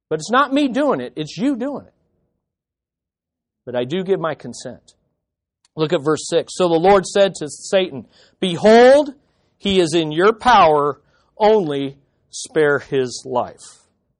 [0.10, 1.94] But it's not me doing it, it's you doing it.
[3.66, 4.94] But I do give my consent.
[5.76, 6.54] Look at verse 6.
[6.56, 8.08] So the Lord said to Satan,
[8.40, 9.14] Behold,
[9.58, 11.02] he is in your power,
[11.38, 11.98] only
[12.30, 13.62] spare his life.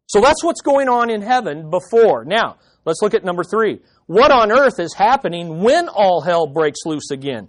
[0.08, 2.26] So that's what's going on in heaven before.
[2.26, 3.80] Now, let's look at number three.
[4.06, 7.48] What on earth is happening when all hell breaks loose again?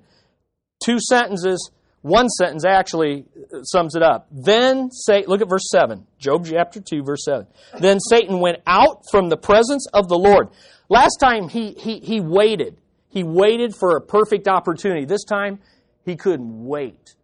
[0.82, 4.28] Two sentences, one sentence actually uh, sums it up.
[4.30, 7.46] Then say, look at verse 7, Job chapter 2, verse 7.
[7.80, 10.48] Then Satan went out from the presence of the Lord.
[10.88, 12.78] Last time he, he, he waited.
[13.08, 15.04] He waited for a perfect opportunity.
[15.04, 15.58] This time
[16.04, 17.15] he couldn't wait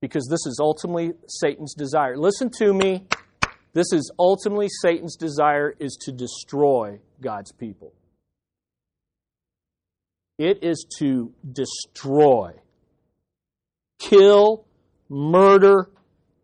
[0.00, 2.16] because this is ultimately Satan's desire.
[2.16, 3.06] Listen to me.
[3.72, 7.92] This is ultimately Satan's desire is to destroy God's people.
[10.38, 12.52] It is to destroy,
[13.98, 14.64] kill,
[15.08, 15.90] murder,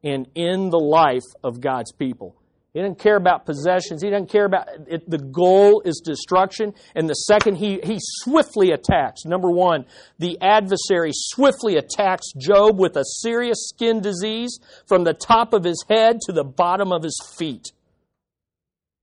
[0.04, 2.36] and end the life of God's people.
[2.76, 4.02] He doesn't care about possessions.
[4.02, 5.08] He doesn't care about it.
[5.08, 6.74] The goal is destruction.
[6.94, 9.24] And the second, he, he swiftly attacks.
[9.24, 9.86] Number one,
[10.18, 15.82] the adversary swiftly attacks Job with a serious skin disease from the top of his
[15.88, 17.72] head to the bottom of his feet.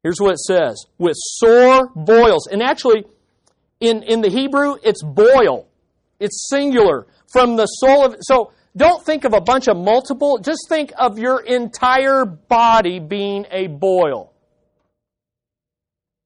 [0.04, 2.46] Here's what it says with sore boils.
[2.46, 3.06] And actually,
[3.80, 5.68] in, in the Hebrew, it's boil.
[6.20, 7.08] It's singular.
[7.32, 11.20] From the sole of so don't think of a bunch of multiple, just think of
[11.20, 14.34] your entire body being a boil.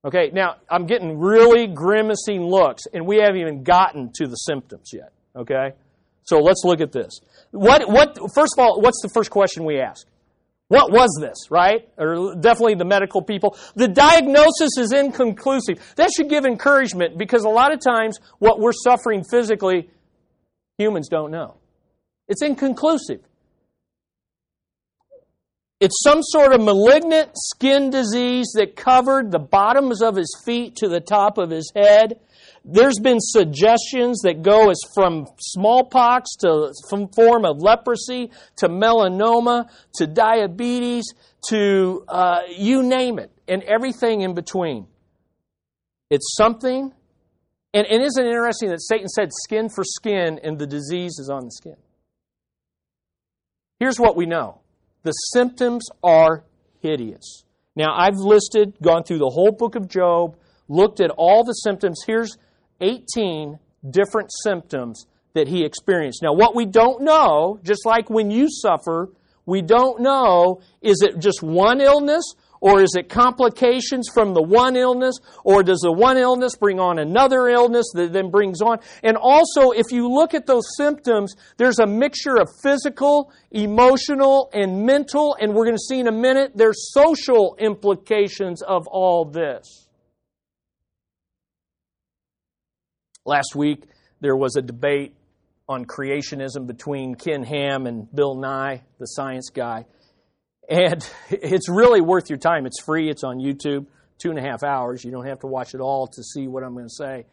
[0.05, 4.91] Okay, now I'm getting really grimacing looks, and we haven't even gotten to the symptoms
[4.93, 5.11] yet.
[5.35, 5.73] Okay?
[6.23, 7.19] So let's look at this.
[7.51, 10.07] What what first of all, what's the first question we ask?
[10.69, 11.87] What was this, right?
[11.97, 13.57] Or definitely the medical people.
[13.75, 15.79] The diagnosis is inconclusive.
[15.95, 19.89] That should give encouragement because a lot of times what we're suffering physically,
[20.77, 21.55] humans don't know.
[22.27, 23.21] It's inconclusive.
[25.79, 30.89] It's some sort of malignant skin disease that covered the bottoms of his feet to
[30.89, 32.19] the top of his head.
[32.65, 39.69] There's been suggestions that go as from smallpox to some form of leprosy to melanoma
[39.95, 41.05] to diabetes
[41.49, 44.87] to uh, you name it and everything in between.
[46.09, 46.91] It's something,
[47.73, 51.29] and, and isn't it interesting that Satan said skin for skin and the disease is
[51.29, 51.75] on the skin?
[53.79, 54.61] Here's what we know
[55.03, 56.43] the symptoms are
[56.79, 57.43] hideous.
[57.75, 60.35] Now, I've listed, gone through the whole book of Job,
[60.67, 62.01] looked at all the symptoms.
[62.05, 62.35] Here's
[62.81, 63.59] 18
[63.89, 66.23] different symptoms that he experienced.
[66.23, 69.09] Now, what we don't know, just like when you suffer,
[69.45, 72.23] we don't know is it just one illness
[72.61, 75.15] or is it complications from the one illness?
[75.43, 78.79] Or does the one illness bring on another illness that then brings on?
[79.03, 84.85] And also, if you look at those symptoms, there's a mixture of physical, emotional, and
[84.85, 85.37] mental.
[85.39, 89.87] And we're going to see in a minute, there's social implications of all this.
[93.25, 93.83] Last week,
[94.21, 95.13] there was a debate
[95.69, 99.85] on creationism between Ken Ham and Bill Nye, the science guy.
[100.69, 102.65] And it's really worth your time.
[102.65, 103.87] It's free, it's on YouTube,
[104.21, 105.03] two and a half hours.
[105.03, 107.25] You don't have to watch it all to see what I'm going to say.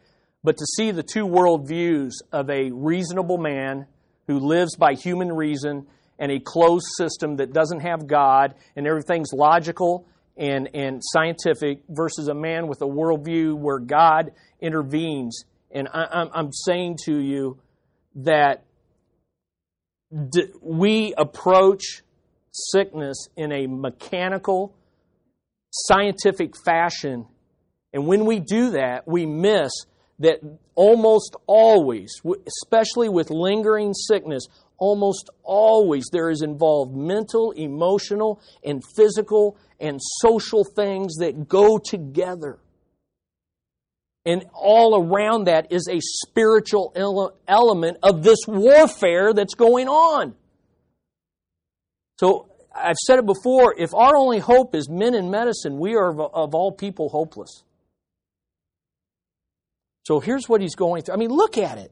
[0.43, 3.87] but to see the two worldviews of a reasonable man
[4.27, 5.87] who lives by human reason
[6.19, 12.27] and a closed system that doesn't have God and everything's logical and, and scientific versus
[12.27, 15.45] a man with a worldview where God intervenes.
[15.71, 17.59] And I, I'm saying to you
[18.15, 18.63] that
[20.61, 22.03] we approach
[22.55, 24.73] sickness in a mechanical,
[25.71, 27.25] scientific fashion.
[27.93, 29.71] And when we do that, we miss
[30.19, 30.39] that
[30.75, 39.57] almost always, especially with lingering sickness, almost always there is involved mental, emotional, and physical
[39.79, 42.59] and social things that go together.
[44.25, 46.93] And all around that is a spiritual
[47.47, 50.35] element of this warfare that's going on.
[52.17, 56.09] So I've said it before if our only hope is men in medicine, we are
[56.09, 57.63] of all people hopeless.
[60.03, 61.15] So here's what he's going through.
[61.15, 61.91] I mean, look at it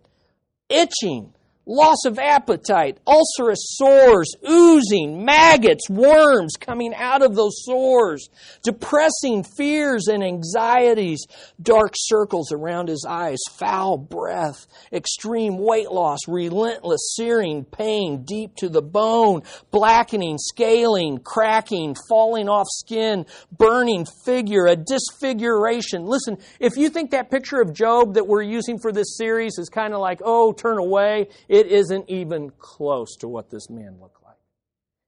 [0.69, 1.33] itching,
[1.65, 8.28] loss of appetite, ulcerous sores, oozing, maggots, worms coming out of those sores,
[8.63, 11.26] depressing fears and anxieties,
[11.62, 18.67] dark circles around his eyes, foul breath, extreme weight loss, relentless searing pain deep to
[18.67, 23.26] the bone, blackening, scaling, cracking, falling off skin,
[23.58, 26.06] burning figure, a disfiguration.
[26.06, 29.69] Listen, if you think that picture of Job that we're using for this series is
[29.69, 34.24] kind of like, oh, turn away, it isn't even close to what this man looked
[34.24, 34.38] like.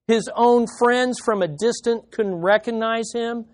[0.08, 3.46] His own friends from a distance couldn't recognize him,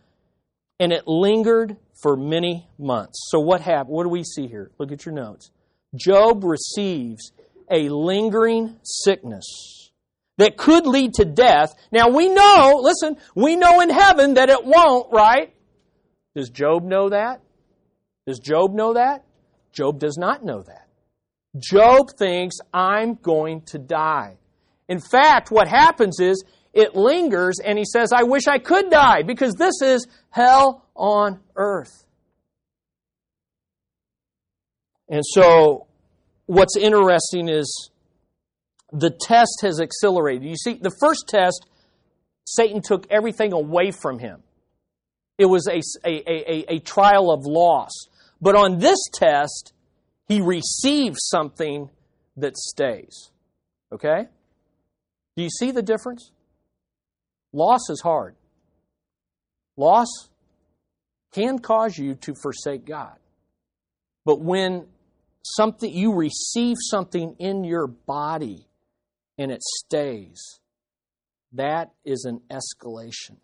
[0.78, 3.30] and it lingered for many months.
[3.32, 3.96] So, what happened?
[3.96, 4.72] What do we see here?
[4.78, 5.52] Look at your notes.
[5.96, 7.32] Job receives
[7.72, 9.90] a lingering sickness
[10.38, 11.74] that could lead to death.
[11.94, 15.54] Now, we know, listen, we know in heaven that it won't, right?
[16.36, 17.40] Does Job know that?
[18.28, 19.24] Does Job know that?
[19.72, 20.90] Job does not know that.
[21.58, 24.38] Job thinks, I'm going to die.
[24.88, 29.24] In fact, what happens is it lingers and he says, I wish I could die
[29.24, 32.06] because this is hell on earth.
[35.10, 35.88] And so,
[36.46, 37.92] what's interesting is
[38.94, 40.48] the test has accelerated.
[40.48, 41.66] You see, the first test,
[42.46, 44.42] Satan took everything away from him.
[45.38, 47.92] It was a, a, a, a trial of loss.
[48.42, 49.74] But on this test,
[50.32, 51.90] he receives something
[52.38, 53.32] that stays.
[53.92, 54.28] Okay?
[55.36, 56.32] Do you see the difference?
[57.52, 58.36] Loss is hard.
[59.76, 60.30] Loss
[61.34, 63.18] can cause you to forsake God.
[64.24, 64.86] But when
[65.44, 68.68] something you receive something in your body
[69.38, 70.62] and it stays,
[71.52, 73.36] that is an escalation.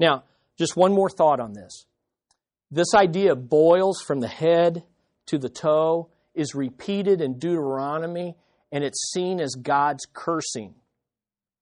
[0.00, 0.24] Now,
[0.58, 1.86] just one more thought on this.
[2.72, 4.82] This idea boils from the head
[5.26, 8.36] to the toe is repeated in Deuteronomy
[8.72, 10.74] and it's seen as God's cursing.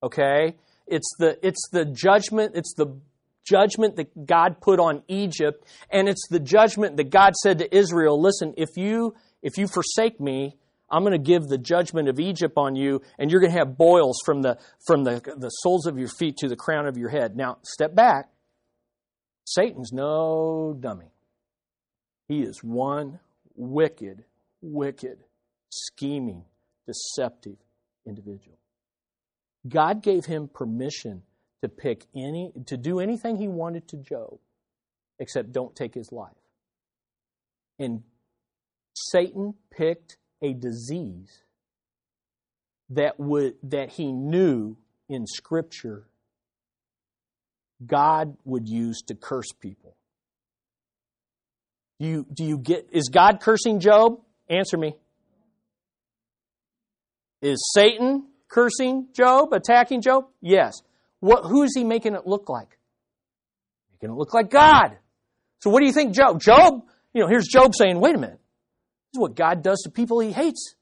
[0.02, 0.56] Okay?
[0.86, 2.98] It's the it's the judgment, it's the
[3.44, 8.20] judgment that God put on Egypt and it's the judgment that God said to Israel,
[8.20, 10.56] listen, if you if you forsake me,
[10.92, 13.78] I'm going to give the judgment of Egypt on you, and you're going to have
[13.78, 17.08] boils from the from the, the soles of your feet to the crown of your
[17.08, 17.34] head.
[17.34, 18.28] Now, step back.
[19.44, 21.12] Satan's no dummy.
[22.28, 23.20] He is one
[23.56, 24.24] wicked,
[24.62, 25.18] wicked,
[25.70, 26.44] scheming,
[26.86, 27.56] deceptive
[28.06, 28.58] individual.
[29.68, 31.22] God gave him permission
[31.62, 34.38] to pick any to do anything he wanted to Job
[35.18, 36.32] except don't take his life.
[37.78, 38.02] And
[38.94, 41.42] Satan picked a disease
[42.90, 44.76] that would that he knew
[45.08, 46.06] in scripture
[47.84, 49.96] God would use to curse people.
[51.98, 54.20] Do you, do you get is God cursing Job?
[54.52, 54.94] Answer me.
[57.40, 60.26] Is Satan cursing Job, attacking Job?
[60.42, 60.74] Yes.
[61.20, 62.78] What, who is he making it look like?
[63.92, 64.98] Making it look like God.
[65.60, 66.40] So what do you think, Job?
[66.40, 66.82] Job,
[67.14, 68.40] you know, here's Job saying, wait a minute.
[69.12, 70.74] This is what God does to people he hates.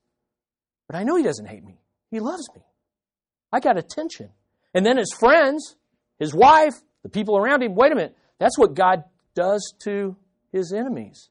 [0.89, 1.81] But I know he doesn't hate me.
[2.11, 2.63] He loves me.
[3.53, 4.31] I got attention.
[4.75, 5.77] And then his friends,
[6.19, 8.17] his wife, the people around him, wait a minute.
[8.41, 9.05] That's what God
[9.35, 10.17] does to
[10.51, 11.29] his enemies.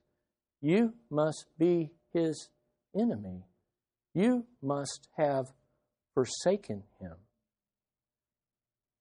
[0.61, 2.49] You must be his
[2.95, 3.43] enemy.
[4.14, 5.47] You must have
[6.14, 7.14] forsaken him.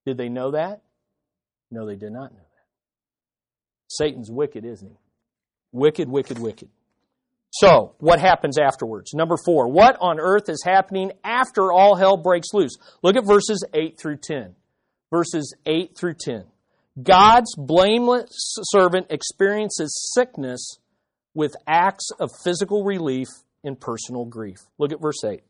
[0.07, 0.83] Did they know that?
[1.71, 2.67] No, they did not know that.
[3.89, 4.99] Satan's wicked, isn't he?
[5.73, 6.69] Wicked, wicked, wicked.
[7.51, 9.15] So, what happens afterwards?
[9.15, 12.77] Number four, what on earth is happening after all hell breaks loose?
[13.03, 14.55] Look at verses 8 through 10.
[15.11, 16.45] Verses 8 through 10.
[17.03, 18.29] God's blameless
[18.65, 20.79] servant experiences sickness
[21.35, 23.29] with acts of physical relief
[23.65, 24.59] and personal grief.
[24.79, 25.43] Look at verse 8.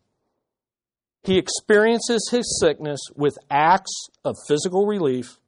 [1.25, 5.39] He experiences his sickness with acts of physical relief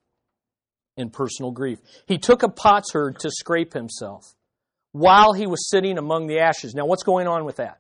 [0.97, 1.78] and personal grief.
[2.07, 4.24] He took a potsherd to scrape himself
[4.93, 6.74] while he was sitting among the ashes.
[6.74, 7.78] Now, what's going on with that?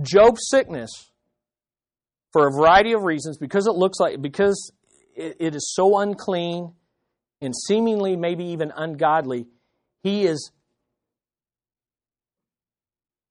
[0.00, 0.90] Job's sickness,
[2.32, 4.70] for a variety of reasons, because it looks like, because
[5.16, 6.72] it, it is so unclean
[7.40, 9.46] and seemingly maybe even ungodly,
[10.02, 10.52] he is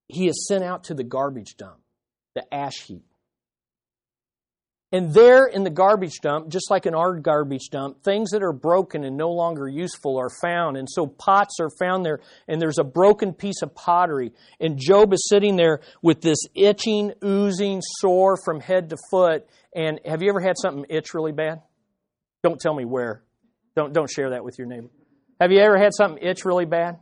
[0.08, 1.80] he is sent out to the garbage dump,
[2.36, 3.04] the ash heap.
[4.94, 8.54] And there in the garbage dump, just like in our garbage dump, things that are
[8.54, 10.78] broken and no longer useful are found.
[10.78, 14.32] And so pots are found there, and there's a broken piece of pottery.
[14.62, 19.46] And Job is sitting there with this itching, oozing sore from head to foot.
[19.76, 21.62] And have you ever had something itch really bad?
[22.42, 23.24] Don't tell me where.
[23.76, 24.88] Don't, don't share that with your neighbor.
[25.42, 26.98] Have you ever had something itch really bad?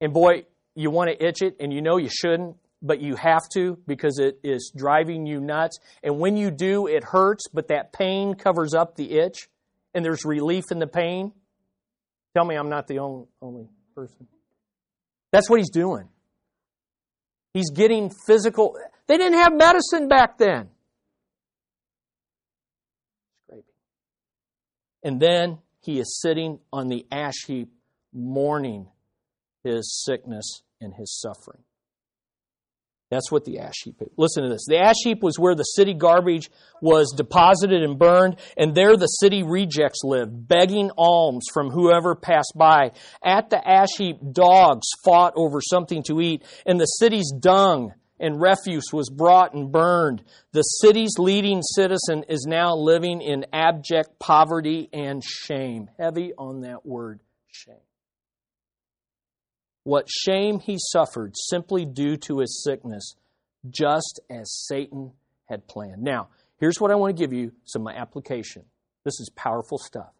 [0.00, 0.44] And boy,
[0.78, 4.20] you want to itch it, and you know you shouldn't, but you have to because
[4.20, 5.80] it is driving you nuts.
[6.04, 9.48] And when you do, it hurts, but that pain covers up the itch,
[9.92, 11.32] and there's relief in the pain.
[12.32, 14.28] Tell me I'm not the only, only person.
[15.32, 16.08] That's what he's doing.
[17.52, 18.76] He's getting physical.
[19.08, 20.68] They didn't have medicine back then.
[25.02, 27.68] And then he is sitting on the ash heap,
[28.12, 28.86] mourning
[29.64, 31.62] his sickness and his suffering.
[33.10, 34.08] That's what the ash heap is.
[34.18, 34.66] Listen to this.
[34.68, 36.50] The ash heap was where the city garbage
[36.82, 42.52] was deposited and burned, and there the city rejects lived, begging alms from whoever passed
[42.54, 42.92] by.
[43.24, 48.42] At the ash heap, dogs fought over something to eat, and the city's dung and
[48.42, 50.22] refuse was brought and burned.
[50.52, 55.88] The city's leading citizen is now living in abject poverty and shame.
[55.98, 57.76] Heavy on that word, shame
[59.88, 63.14] what shame he suffered simply due to his sickness,
[63.70, 65.12] just as Satan
[65.46, 66.02] had planned.
[66.02, 66.28] Now,
[66.58, 68.64] here's what I want to give you some application.
[69.04, 70.12] This is powerful stuff.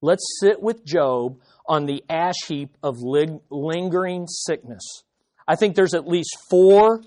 [0.00, 5.02] Let's sit with Job on the ash heap of lingering sickness.
[5.48, 7.02] I think there's at least four,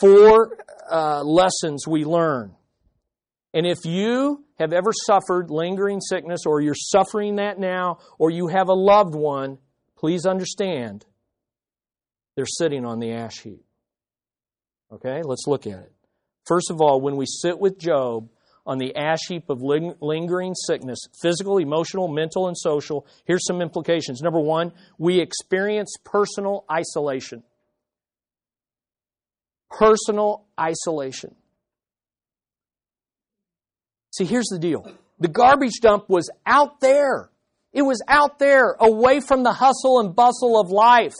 [0.00, 0.58] four
[0.90, 2.56] uh, lessons we learn.
[3.54, 8.48] And if you have ever suffered lingering sickness, or you're suffering that now, or you
[8.48, 9.58] have a loved one,
[9.96, 11.04] please understand
[12.38, 13.64] they're sitting on the ash heap.
[14.92, 15.92] Okay, let's look at it.
[16.46, 18.28] First of all, when we sit with Job
[18.64, 24.22] on the ash heap of lingering sickness, physical, emotional, mental, and social, here's some implications.
[24.22, 27.42] Number one, we experience personal isolation.
[29.68, 31.34] Personal isolation.
[34.14, 37.30] See, here's the deal the garbage dump was out there.
[37.72, 41.16] It was out there, away from the hustle and bustle of life.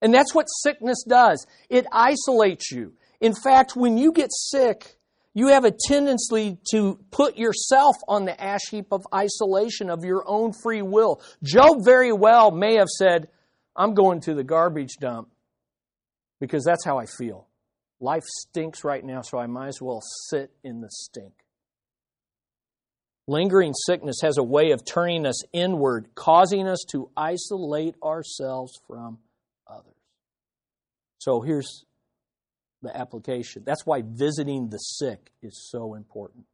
[0.00, 1.46] And that's what sickness does.
[1.68, 2.94] It isolates you.
[3.20, 4.98] In fact, when you get sick,
[5.34, 10.24] you have a tendency to put yourself on the ash heap of isolation of your
[10.26, 11.20] own free will.
[11.42, 13.28] Job very well may have said,
[13.76, 15.28] I'm going to the garbage dump
[16.40, 17.46] because that's how I feel.
[18.00, 21.32] Life stinks right now, so I might as well sit in the stink.
[23.26, 29.18] Lingering sickness has a way of turning us inward, causing us to isolate ourselves from
[29.68, 29.94] others.
[31.18, 31.84] So here's
[32.82, 33.62] the application.
[33.66, 36.44] That's why visiting the sick is so important.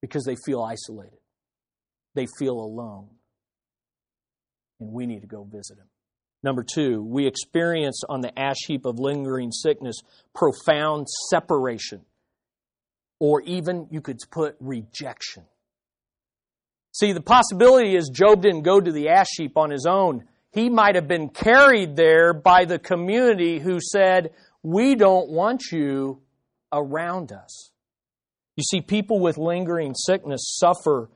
[0.00, 1.18] Because they feel isolated,
[2.14, 3.08] they feel alone.
[4.80, 5.88] And we need to go visit them.
[6.42, 9.96] Number two, we experience on the ash heap of lingering sickness
[10.34, 12.02] profound separation,
[13.18, 15.44] or even you could put rejection.
[16.92, 20.24] See, the possibility is Job didn't go to the ash heap on his own.
[20.52, 24.30] He might have been carried there by the community who said,
[24.62, 26.22] We don't want you
[26.72, 27.70] around us.
[28.56, 31.10] You see, people with lingering sickness suffer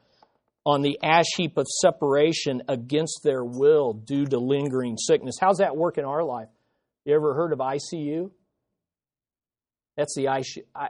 [0.64, 5.36] on the ash heap of separation against their will due to lingering sickness.
[5.40, 6.48] How's that work in our life?
[7.04, 8.30] You ever heard of ICU?
[9.96, 10.28] That's the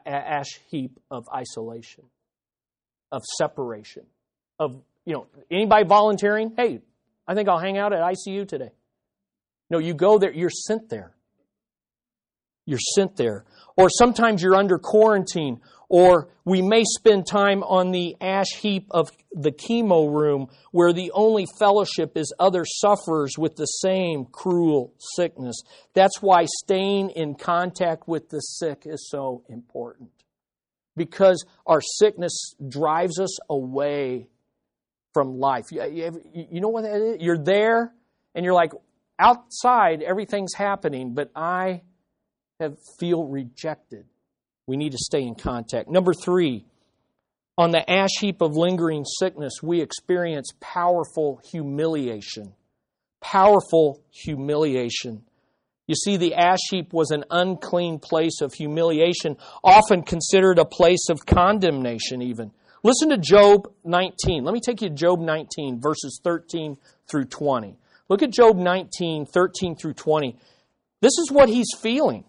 [0.07, 2.05] ash heap of isolation,
[3.11, 4.05] of separation,
[4.59, 6.53] of, you know, anybody volunteering?
[6.57, 6.81] Hey,
[7.27, 8.71] I think I'll hang out at ICU today.
[9.71, 11.15] No, you go there, you're sent there.
[12.67, 13.45] You're sent there.
[13.77, 19.11] Or sometimes you're under quarantine, or we may spend time on the ash heap of
[19.33, 25.63] the chemo room where the only fellowship is other sufferers with the same cruel sickness.
[25.95, 30.11] That's why staying in contact with the sick is so important.
[30.97, 34.29] Because our sickness drives us away
[35.13, 35.71] from life.
[35.71, 37.23] You, you know what that is?
[37.23, 37.93] You're there
[38.35, 38.73] and you're like,
[39.19, 41.83] outside, everything's happening, but I
[42.61, 44.07] have feel rejected.
[44.67, 45.89] We need to stay in contact.
[45.89, 46.65] Number three,
[47.59, 52.55] on the ash heap of lingering sickness, we experience powerful humiliation.
[53.21, 55.25] Powerful humiliation.
[55.87, 61.09] You see, the ash heap was an unclean place of humiliation, often considered a place
[61.11, 62.53] of condemnation, even.
[62.83, 64.45] Listen to Job 19.
[64.45, 66.77] Let me take you to Job 19, verses 13
[67.09, 67.77] through 20.
[68.09, 70.37] Look at Job 19, 13 through 20.
[71.01, 72.25] This is what he's feeling.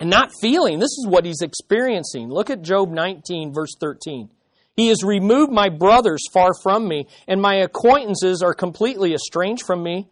[0.00, 2.28] And not feeling, this is what he's experiencing.
[2.28, 4.28] Look at Job 19, verse 13.
[4.76, 9.82] He has removed my brothers far from me, and my acquaintances are completely estranged from
[9.82, 10.08] me.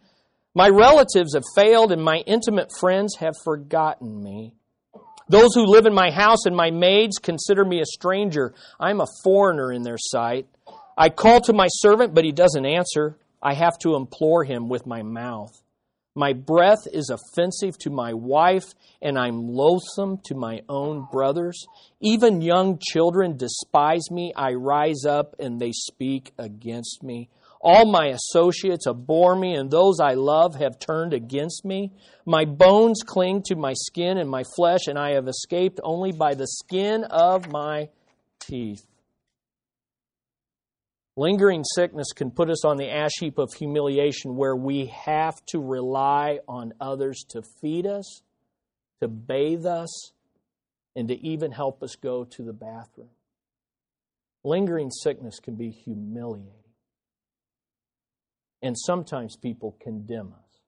[0.55, 4.53] My relatives have failed, and my intimate friends have forgotten me.
[5.27, 8.53] Those who live in my house and my maids consider me a stranger.
[8.79, 10.47] I'm a foreigner in their sight.
[10.97, 13.17] I call to my servant, but he doesn't answer.
[13.41, 15.51] I have to implore him with my mouth.
[16.17, 21.65] My breath is offensive to my wife, and I'm loathsome to my own brothers.
[21.99, 24.31] Even young children despise me.
[24.33, 27.29] I rise up, and they speak against me.
[27.61, 31.93] All my associates abhor me, and those I love have turned against me.
[32.25, 36.35] My bones cling to my skin and my flesh, and I have escaped only by
[36.35, 37.89] the skin of my
[38.39, 38.85] teeth.
[41.17, 45.59] Lingering sickness can put us on the ash heap of humiliation where we have to
[45.59, 48.21] rely on others to feed us,
[49.01, 50.11] to bathe us,
[50.93, 53.09] and to even help us go to the bathroom.
[54.43, 56.64] Lingering sickness can be humiliating.
[58.65, 60.59] And sometimes people condemn us,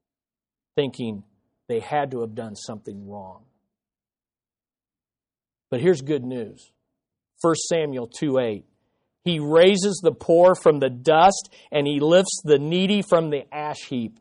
[0.75, 1.23] thinking
[1.67, 3.41] they had to have done something wrong.
[5.71, 6.71] But here's good news
[7.41, 8.65] 1 Samuel 2 8.
[9.23, 13.87] He raises the poor from the dust, and he lifts the needy from the ash
[13.89, 14.19] heap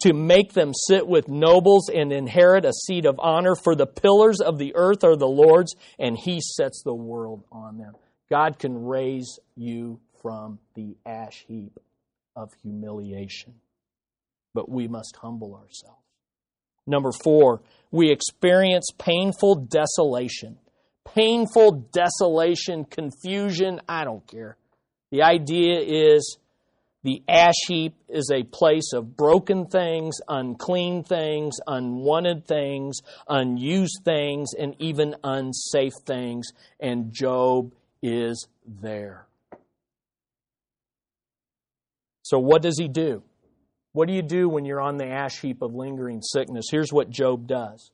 [0.00, 3.54] to make them sit with nobles and inherit a seat of honor.
[3.62, 7.76] For the pillars of the earth are the Lord's, and he sets the world on
[7.76, 7.92] them.
[8.30, 11.78] God can raise you from the ash heap
[12.36, 13.54] of humiliation,
[14.54, 15.98] but we must humble ourselves.
[16.86, 20.58] Number four, we experience painful desolation
[21.04, 23.80] painful desolation, confusion.
[23.88, 24.56] I don't care.
[25.10, 26.38] The idea is
[27.02, 34.50] the ash heap is a place of broken things, unclean things, unwanted things, unused things,
[34.58, 36.48] and even unsafe things.
[36.80, 37.72] And Job
[38.02, 39.26] is there.
[42.32, 43.22] So, what does he do?
[43.92, 46.64] What do you do when you're on the ash heap of lingering sickness?
[46.70, 47.90] Here's what Job does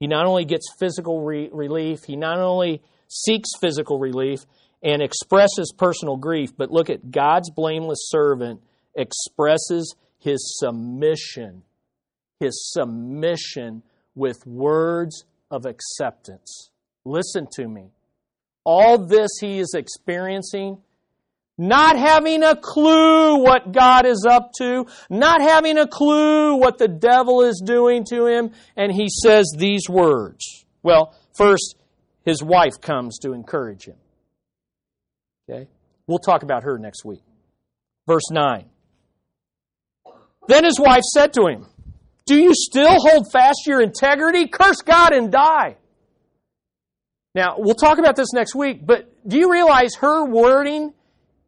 [0.00, 4.40] he not only gets physical re- relief, he not only seeks physical relief
[4.82, 8.60] and expresses personal grief, but look at God's blameless servant
[8.96, 11.62] expresses his submission,
[12.40, 13.84] his submission
[14.16, 16.70] with words of acceptance.
[17.04, 17.92] Listen to me.
[18.64, 20.78] All this he is experiencing
[21.58, 26.88] not having a clue what God is up to, not having a clue what the
[26.88, 30.66] devil is doing to him, and he says these words.
[30.82, 31.76] Well, first,
[32.24, 33.96] his wife comes to encourage him.
[35.48, 35.68] Okay?
[36.06, 37.22] We'll talk about her next week.
[38.06, 38.66] Verse 9.
[40.48, 41.66] Then his wife said to him,
[42.26, 44.46] Do you still hold fast your integrity?
[44.46, 45.76] Curse God and die.
[47.34, 50.94] Now, we'll talk about this next week, but do you realize her wording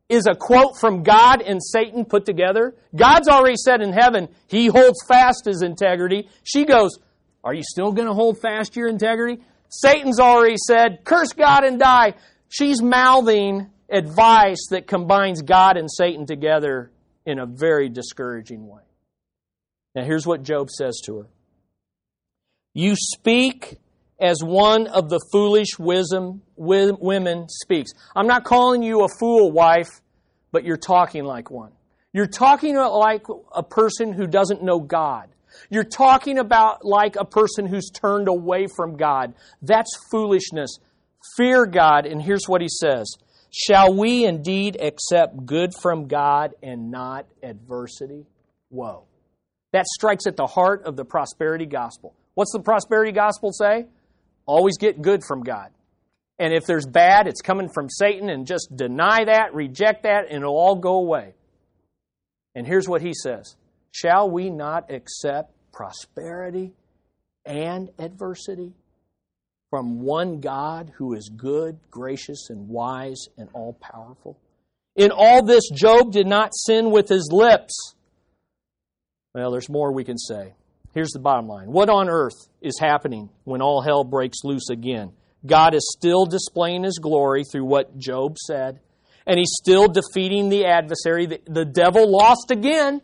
[0.09, 2.75] is a quote from God and Satan put together.
[2.95, 6.29] God's already said in heaven, He holds fast His integrity.
[6.45, 6.99] She goes,
[7.45, 9.43] Are you still going to hold fast your integrity?
[9.69, 12.15] Satan's already said, Curse God and die.
[12.49, 16.91] She's mouthing advice that combines God and Satan together
[17.27, 18.83] in a very discouraging way.
[19.95, 21.27] Now, here's what Job says to her
[22.73, 23.79] You speak
[24.21, 27.93] as one of the foolish wisdom women speaks.
[28.17, 29.89] I'm not calling you a fool, wife,
[30.51, 31.73] but you're talking like one.
[32.13, 35.29] You're talking like a person who doesn't know God.
[35.71, 39.35] You're talking about like a person who's turned away from God.
[39.63, 40.79] That's foolishness.
[41.37, 43.07] Fear God, and here's what he says
[43.51, 48.27] Shall we indeed accept good from God and not adversity?
[48.69, 49.05] Whoa.
[49.73, 52.15] That strikes at the heart of the prosperity gospel.
[52.35, 53.87] What's the prosperity gospel say?
[54.49, 55.71] Always get good from God.
[56.39, 60.39] And if there's bad, it's coming from Satan, and just deny that, reject that, and
[60.39, 61.35] it'll all go away.
[62.55, 63.57] And here's what he says
[63.93, 66.73] Shall we not accept prosperity
[67.45, 68.73] and adversity
[69.69, 74.39] from one God who is good, gracious, and wise, and all powerful?
[74.97, 77.95] In all this, Job did not sin with his lips.
[79.35, 80.55] Well, there's more we can say.
[80.95, 85.13] Here's the bottom line What on earth is happening when all hell breaks loose again?
[85.47, 88.81] God is still displaying his glory through what Job said,
[89.27, 91.27] and he's still defeating the adversary.
[91.27, 93.03] The, the devil lost again.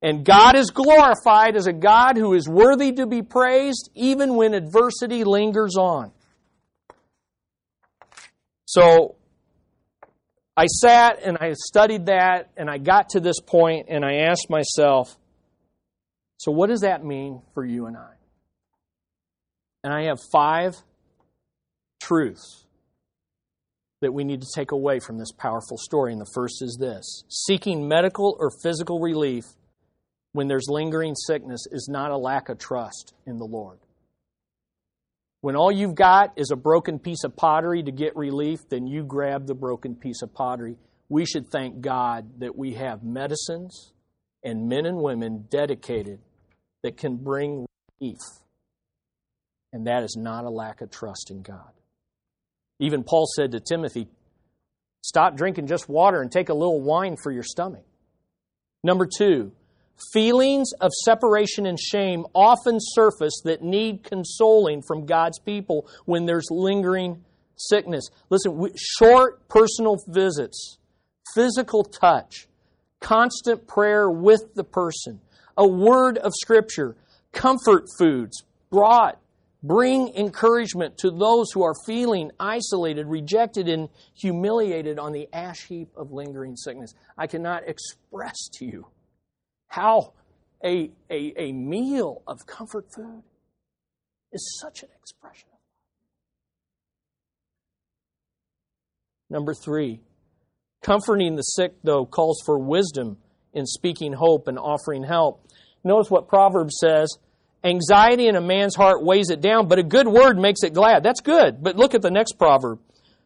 [0.00, 4.52] And God is glorified as a God who is worthy to be praised even when
[4.52, 6.12] adversity lingers on.
[8.66, 9.16] So
[10.56, 14.50] I sat and I studied that and I got to this point and I asked
[14.50, 15.16] myself,
[16.38, 18.12] so what does that mean for you and I?
[19.82, 20.76] And I have five
[22.00, 22.66] truths
[24.00, 26.12] that we need to take away from this powerful story.
[26.12, 29.44] And the first is this seeking medical or physical relief
[30.32, 33.78] when there's lingering sickness is not a lack of trust in the Lord.
[35.40, 39.04] When all you've got is a broken piece of pottery to get relief, then you
[39.04, 40.76] grab the broken piece of pottery.
[41.08, 43.93] We should thank God that we have medicines
[44.44, 46.20] and men and women dedicated
[46.82, 47.66] that can bring
[48.00, 48.18] relief.
[49.72, 51.72] And that is not a lack of trust in God.
[52.78, 54.08] Even Paul said to Timothy,
[55.02, 57.84] Stop drinking just water and take a little wine for your stomach.
[58.82, 59.52] Number two,
[60.12, 66.46] feelings of separation and shame often surface that need consoling from God's people when there's
[66.50, 67.22] lingering
[67.56, 68.08] sickness.
[68.30, 70.78] Listen, short personal visits,
[71.34, 72.48] physical touch,
[73.04, 75.20] constant prayer with the person,
[75.56, 76.96] a word of Scripture,
[77.32, 79.18] comfort foods brought
[79.64, 85.88] Bring encouragement to those who are feeling isolated, rejected, and humiliated on the ash heap
[85.96, 86.92] of lingering sickness.
[87.16, 88.86] I cannot express to you
[89.68, 90.12] how
[90.62, 93.22] a, a, a meal of comfort food
[94.32, 95.48] is such an expression.
[99.30, 100.02] Number three,
[100.84, 103.16] comforting the sick, though, calls for wisdom
[103.52, 105.44] in speaking hope and offering help.
[105.82, 107.08] Notice what Proverbs says
[107.64, 111.02] Anxiety in a man's heart weighs it down, but a good word makes it glad.
[111.02, 111.62] That's good.
[111.62, 112.78] But look at the next proverb.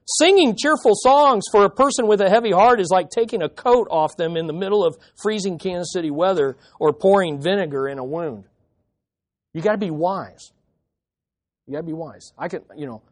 [0.07, 3.89] Singing cheerful songs for a person with a heavy heart is like taking a coat
[3.91, 8.05] off them in the middle of freezing Kansas City weather or pouring vinegar in a
[8.05, 8.45] wound.
[9.53, 10.53] You got to be wise.
[11.67, 12.33] You got to be wise.
[12.39, 13.03] I can, you know,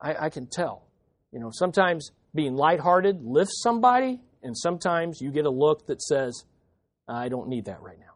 [0.00, 0.84] I, I can tell.
[1.32, 6.44] You know, sometimes being lighthearted lifts somebody, and sometimes you get a look that says,
[7.08, 8.14] I don't need that right now.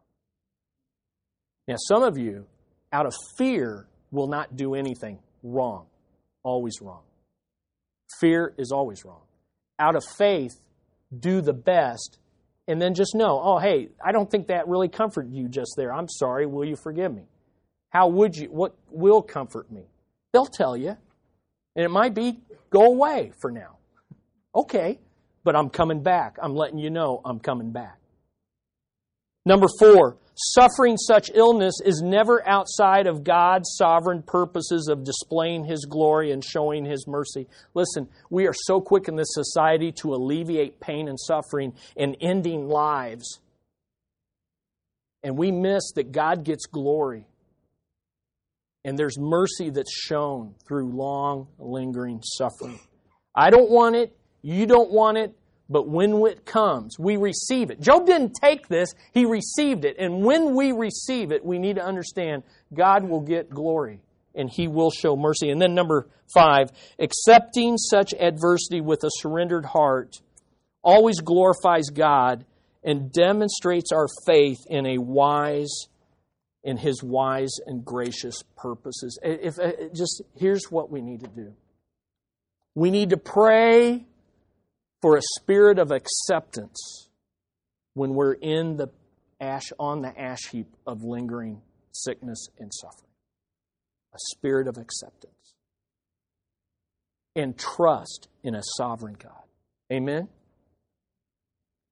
[1.66, 2.46] Now, some of you
[2.92, 5.86] out of fear, will not do anything wrong.
[6.42, 7.02] Always wrong.
[8.20, 9.22] Fear is always wrong.
[9.78, 10.60] Out of faith,
[11.16, 12.18] do the best,
[12.66, 15.92] and then just know, oh, hey, I don't think that really comforted you just there.
[15.92, 16.46] I'm sorry.
[16.46, 17.24] Will you forgive me?
[17.90, 18.48] How would you?
[18.48, 19.82] What will comfort me?
[20.32, 20.96] They'll tell you.
[21.76, 22.40] And it might be,
[22.70, 23.76] go away for now.
[24.54, 24.98] Okay,
[25.44, 26.36] but I'm coming back.
[26.42, 27.98] I'm letting you know I'm coming back.
[29.46, 35.86] Number four, suffering such illness is never outside of God's sovereign purposes of displaying His
[35.86, 37.46] glory and showing His mercy.
[37.74, 42.68] Listen, we are so quick in this society to alleviate pain and suffering and ending
[42.68, 43.40] lives.
[45.22, 47.26] And we miss that God gets glory.
[48.84, 52.80] And there's mercy that's shown through long, lingering suffering.
[53.34, 54.16] I don't want it.
[54.42, 55.34] You don't want it.
[55.68, 57.80] But when it comes, we receive it.
[57.80, 59.96] Job didn't take this, he received it.
[60.00, 62.42] And when we receive it, we need to understand
[62.74, 64.00] God will get glory
[64.34, 65.50] and he will show mercy.
[65.50, 70.20] And then, number five, accepting such adversity with a surrendered heart
[70.82, 72.44] always glorifies God
[72.82, 75.86] and demonstrates our faith in a wise
[76.62, 79.18] in his wise and gracious purposes.
[79.22, 81.54] If, if just here's what we need to do.
[82.74, 84.04] We need to pray
[85.00, 87.08] for a spirit of acceptance
[87.94, 88.88] when we're in the
[89.40, 93.10] ash on the ash heap of lingering sickness and suffering.
[94.14, 95.34] A spirit of acceptance.
[97.36, 99.42] And trust in a sovereign God.
[99.92, 100.28] Amen?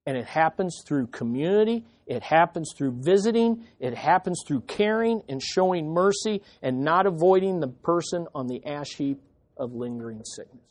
[0.04, 5.92] And it happens through community, it happens through visiting, it happens through caring and showing
[5.92, 9.20] mercy and not avoiding the person on the ash heap
[9.56, 10.64] of lingering sickness.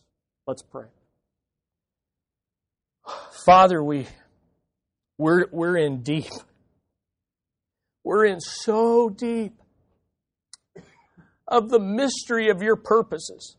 [0.47, 0.88] Let's pray.
[3.45, 4.08] Father, we
[5.18, 6.32] we're we're in deep.
[8.03, 9.53] We're in so deep
[11.47, 13.58] of the mystery of your purposes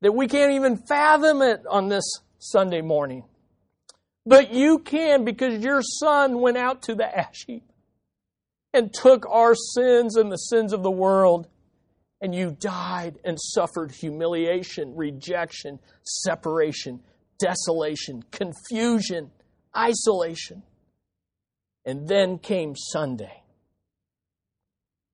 [0.00, 2.04] that we can't even fathom it on this
[2.38, 3.24] Sunday morning.
[4.26, 7.64] But you can because your son went out to the ash heap
[8.72, 11.48] and took our sins and the sins of the world.
[12.20, 17.00] And you died and suffered humiliation, rejection, separation,
[17.42, 19.30] desolation, confusion,
[19.76, 20.62] isolation.
[21.84, 23.42] And then came Sunday.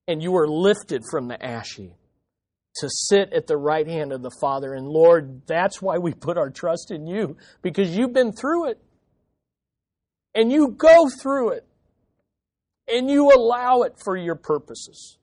[0.06, 1.94] And you were lifted from the ash heap
[2.76, 4.74] to sit at the right hand of the Father.
[4.74, 8.78] And Lord, that's why we put our trust in you, because you've been through it.
[10.34, 11.66] And you go through it.
[12.86, 15.18] And you allow it for your purposes.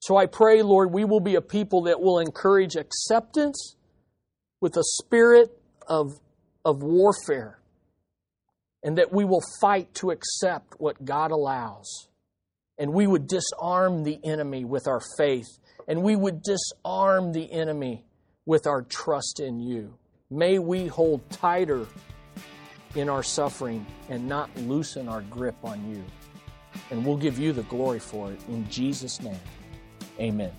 [0.00, 3.76] So I pray, Lord, we will be a people that will encourage acceptance
[4.60, 5.50] with a spirit
[5.88, 6.12] of,
[6.68, 7.58] of warfare.
[8.84, 12.06] And that we will fight to accept what God allows.
[12.78, 15.48] And we would disarm the enemy with our faith
[15.88, 18.04] and we would disarm the enemy
[18.44, 19.94] with our trust in you.
[20.30, 21.86] May we hold tighter
[22.94, 26.04] in our suffering and not loosen our grip on you.
[26.90, 29.40] And we'll give you the glory for it in Jesus' name.
[30.20, 30.52] Amen.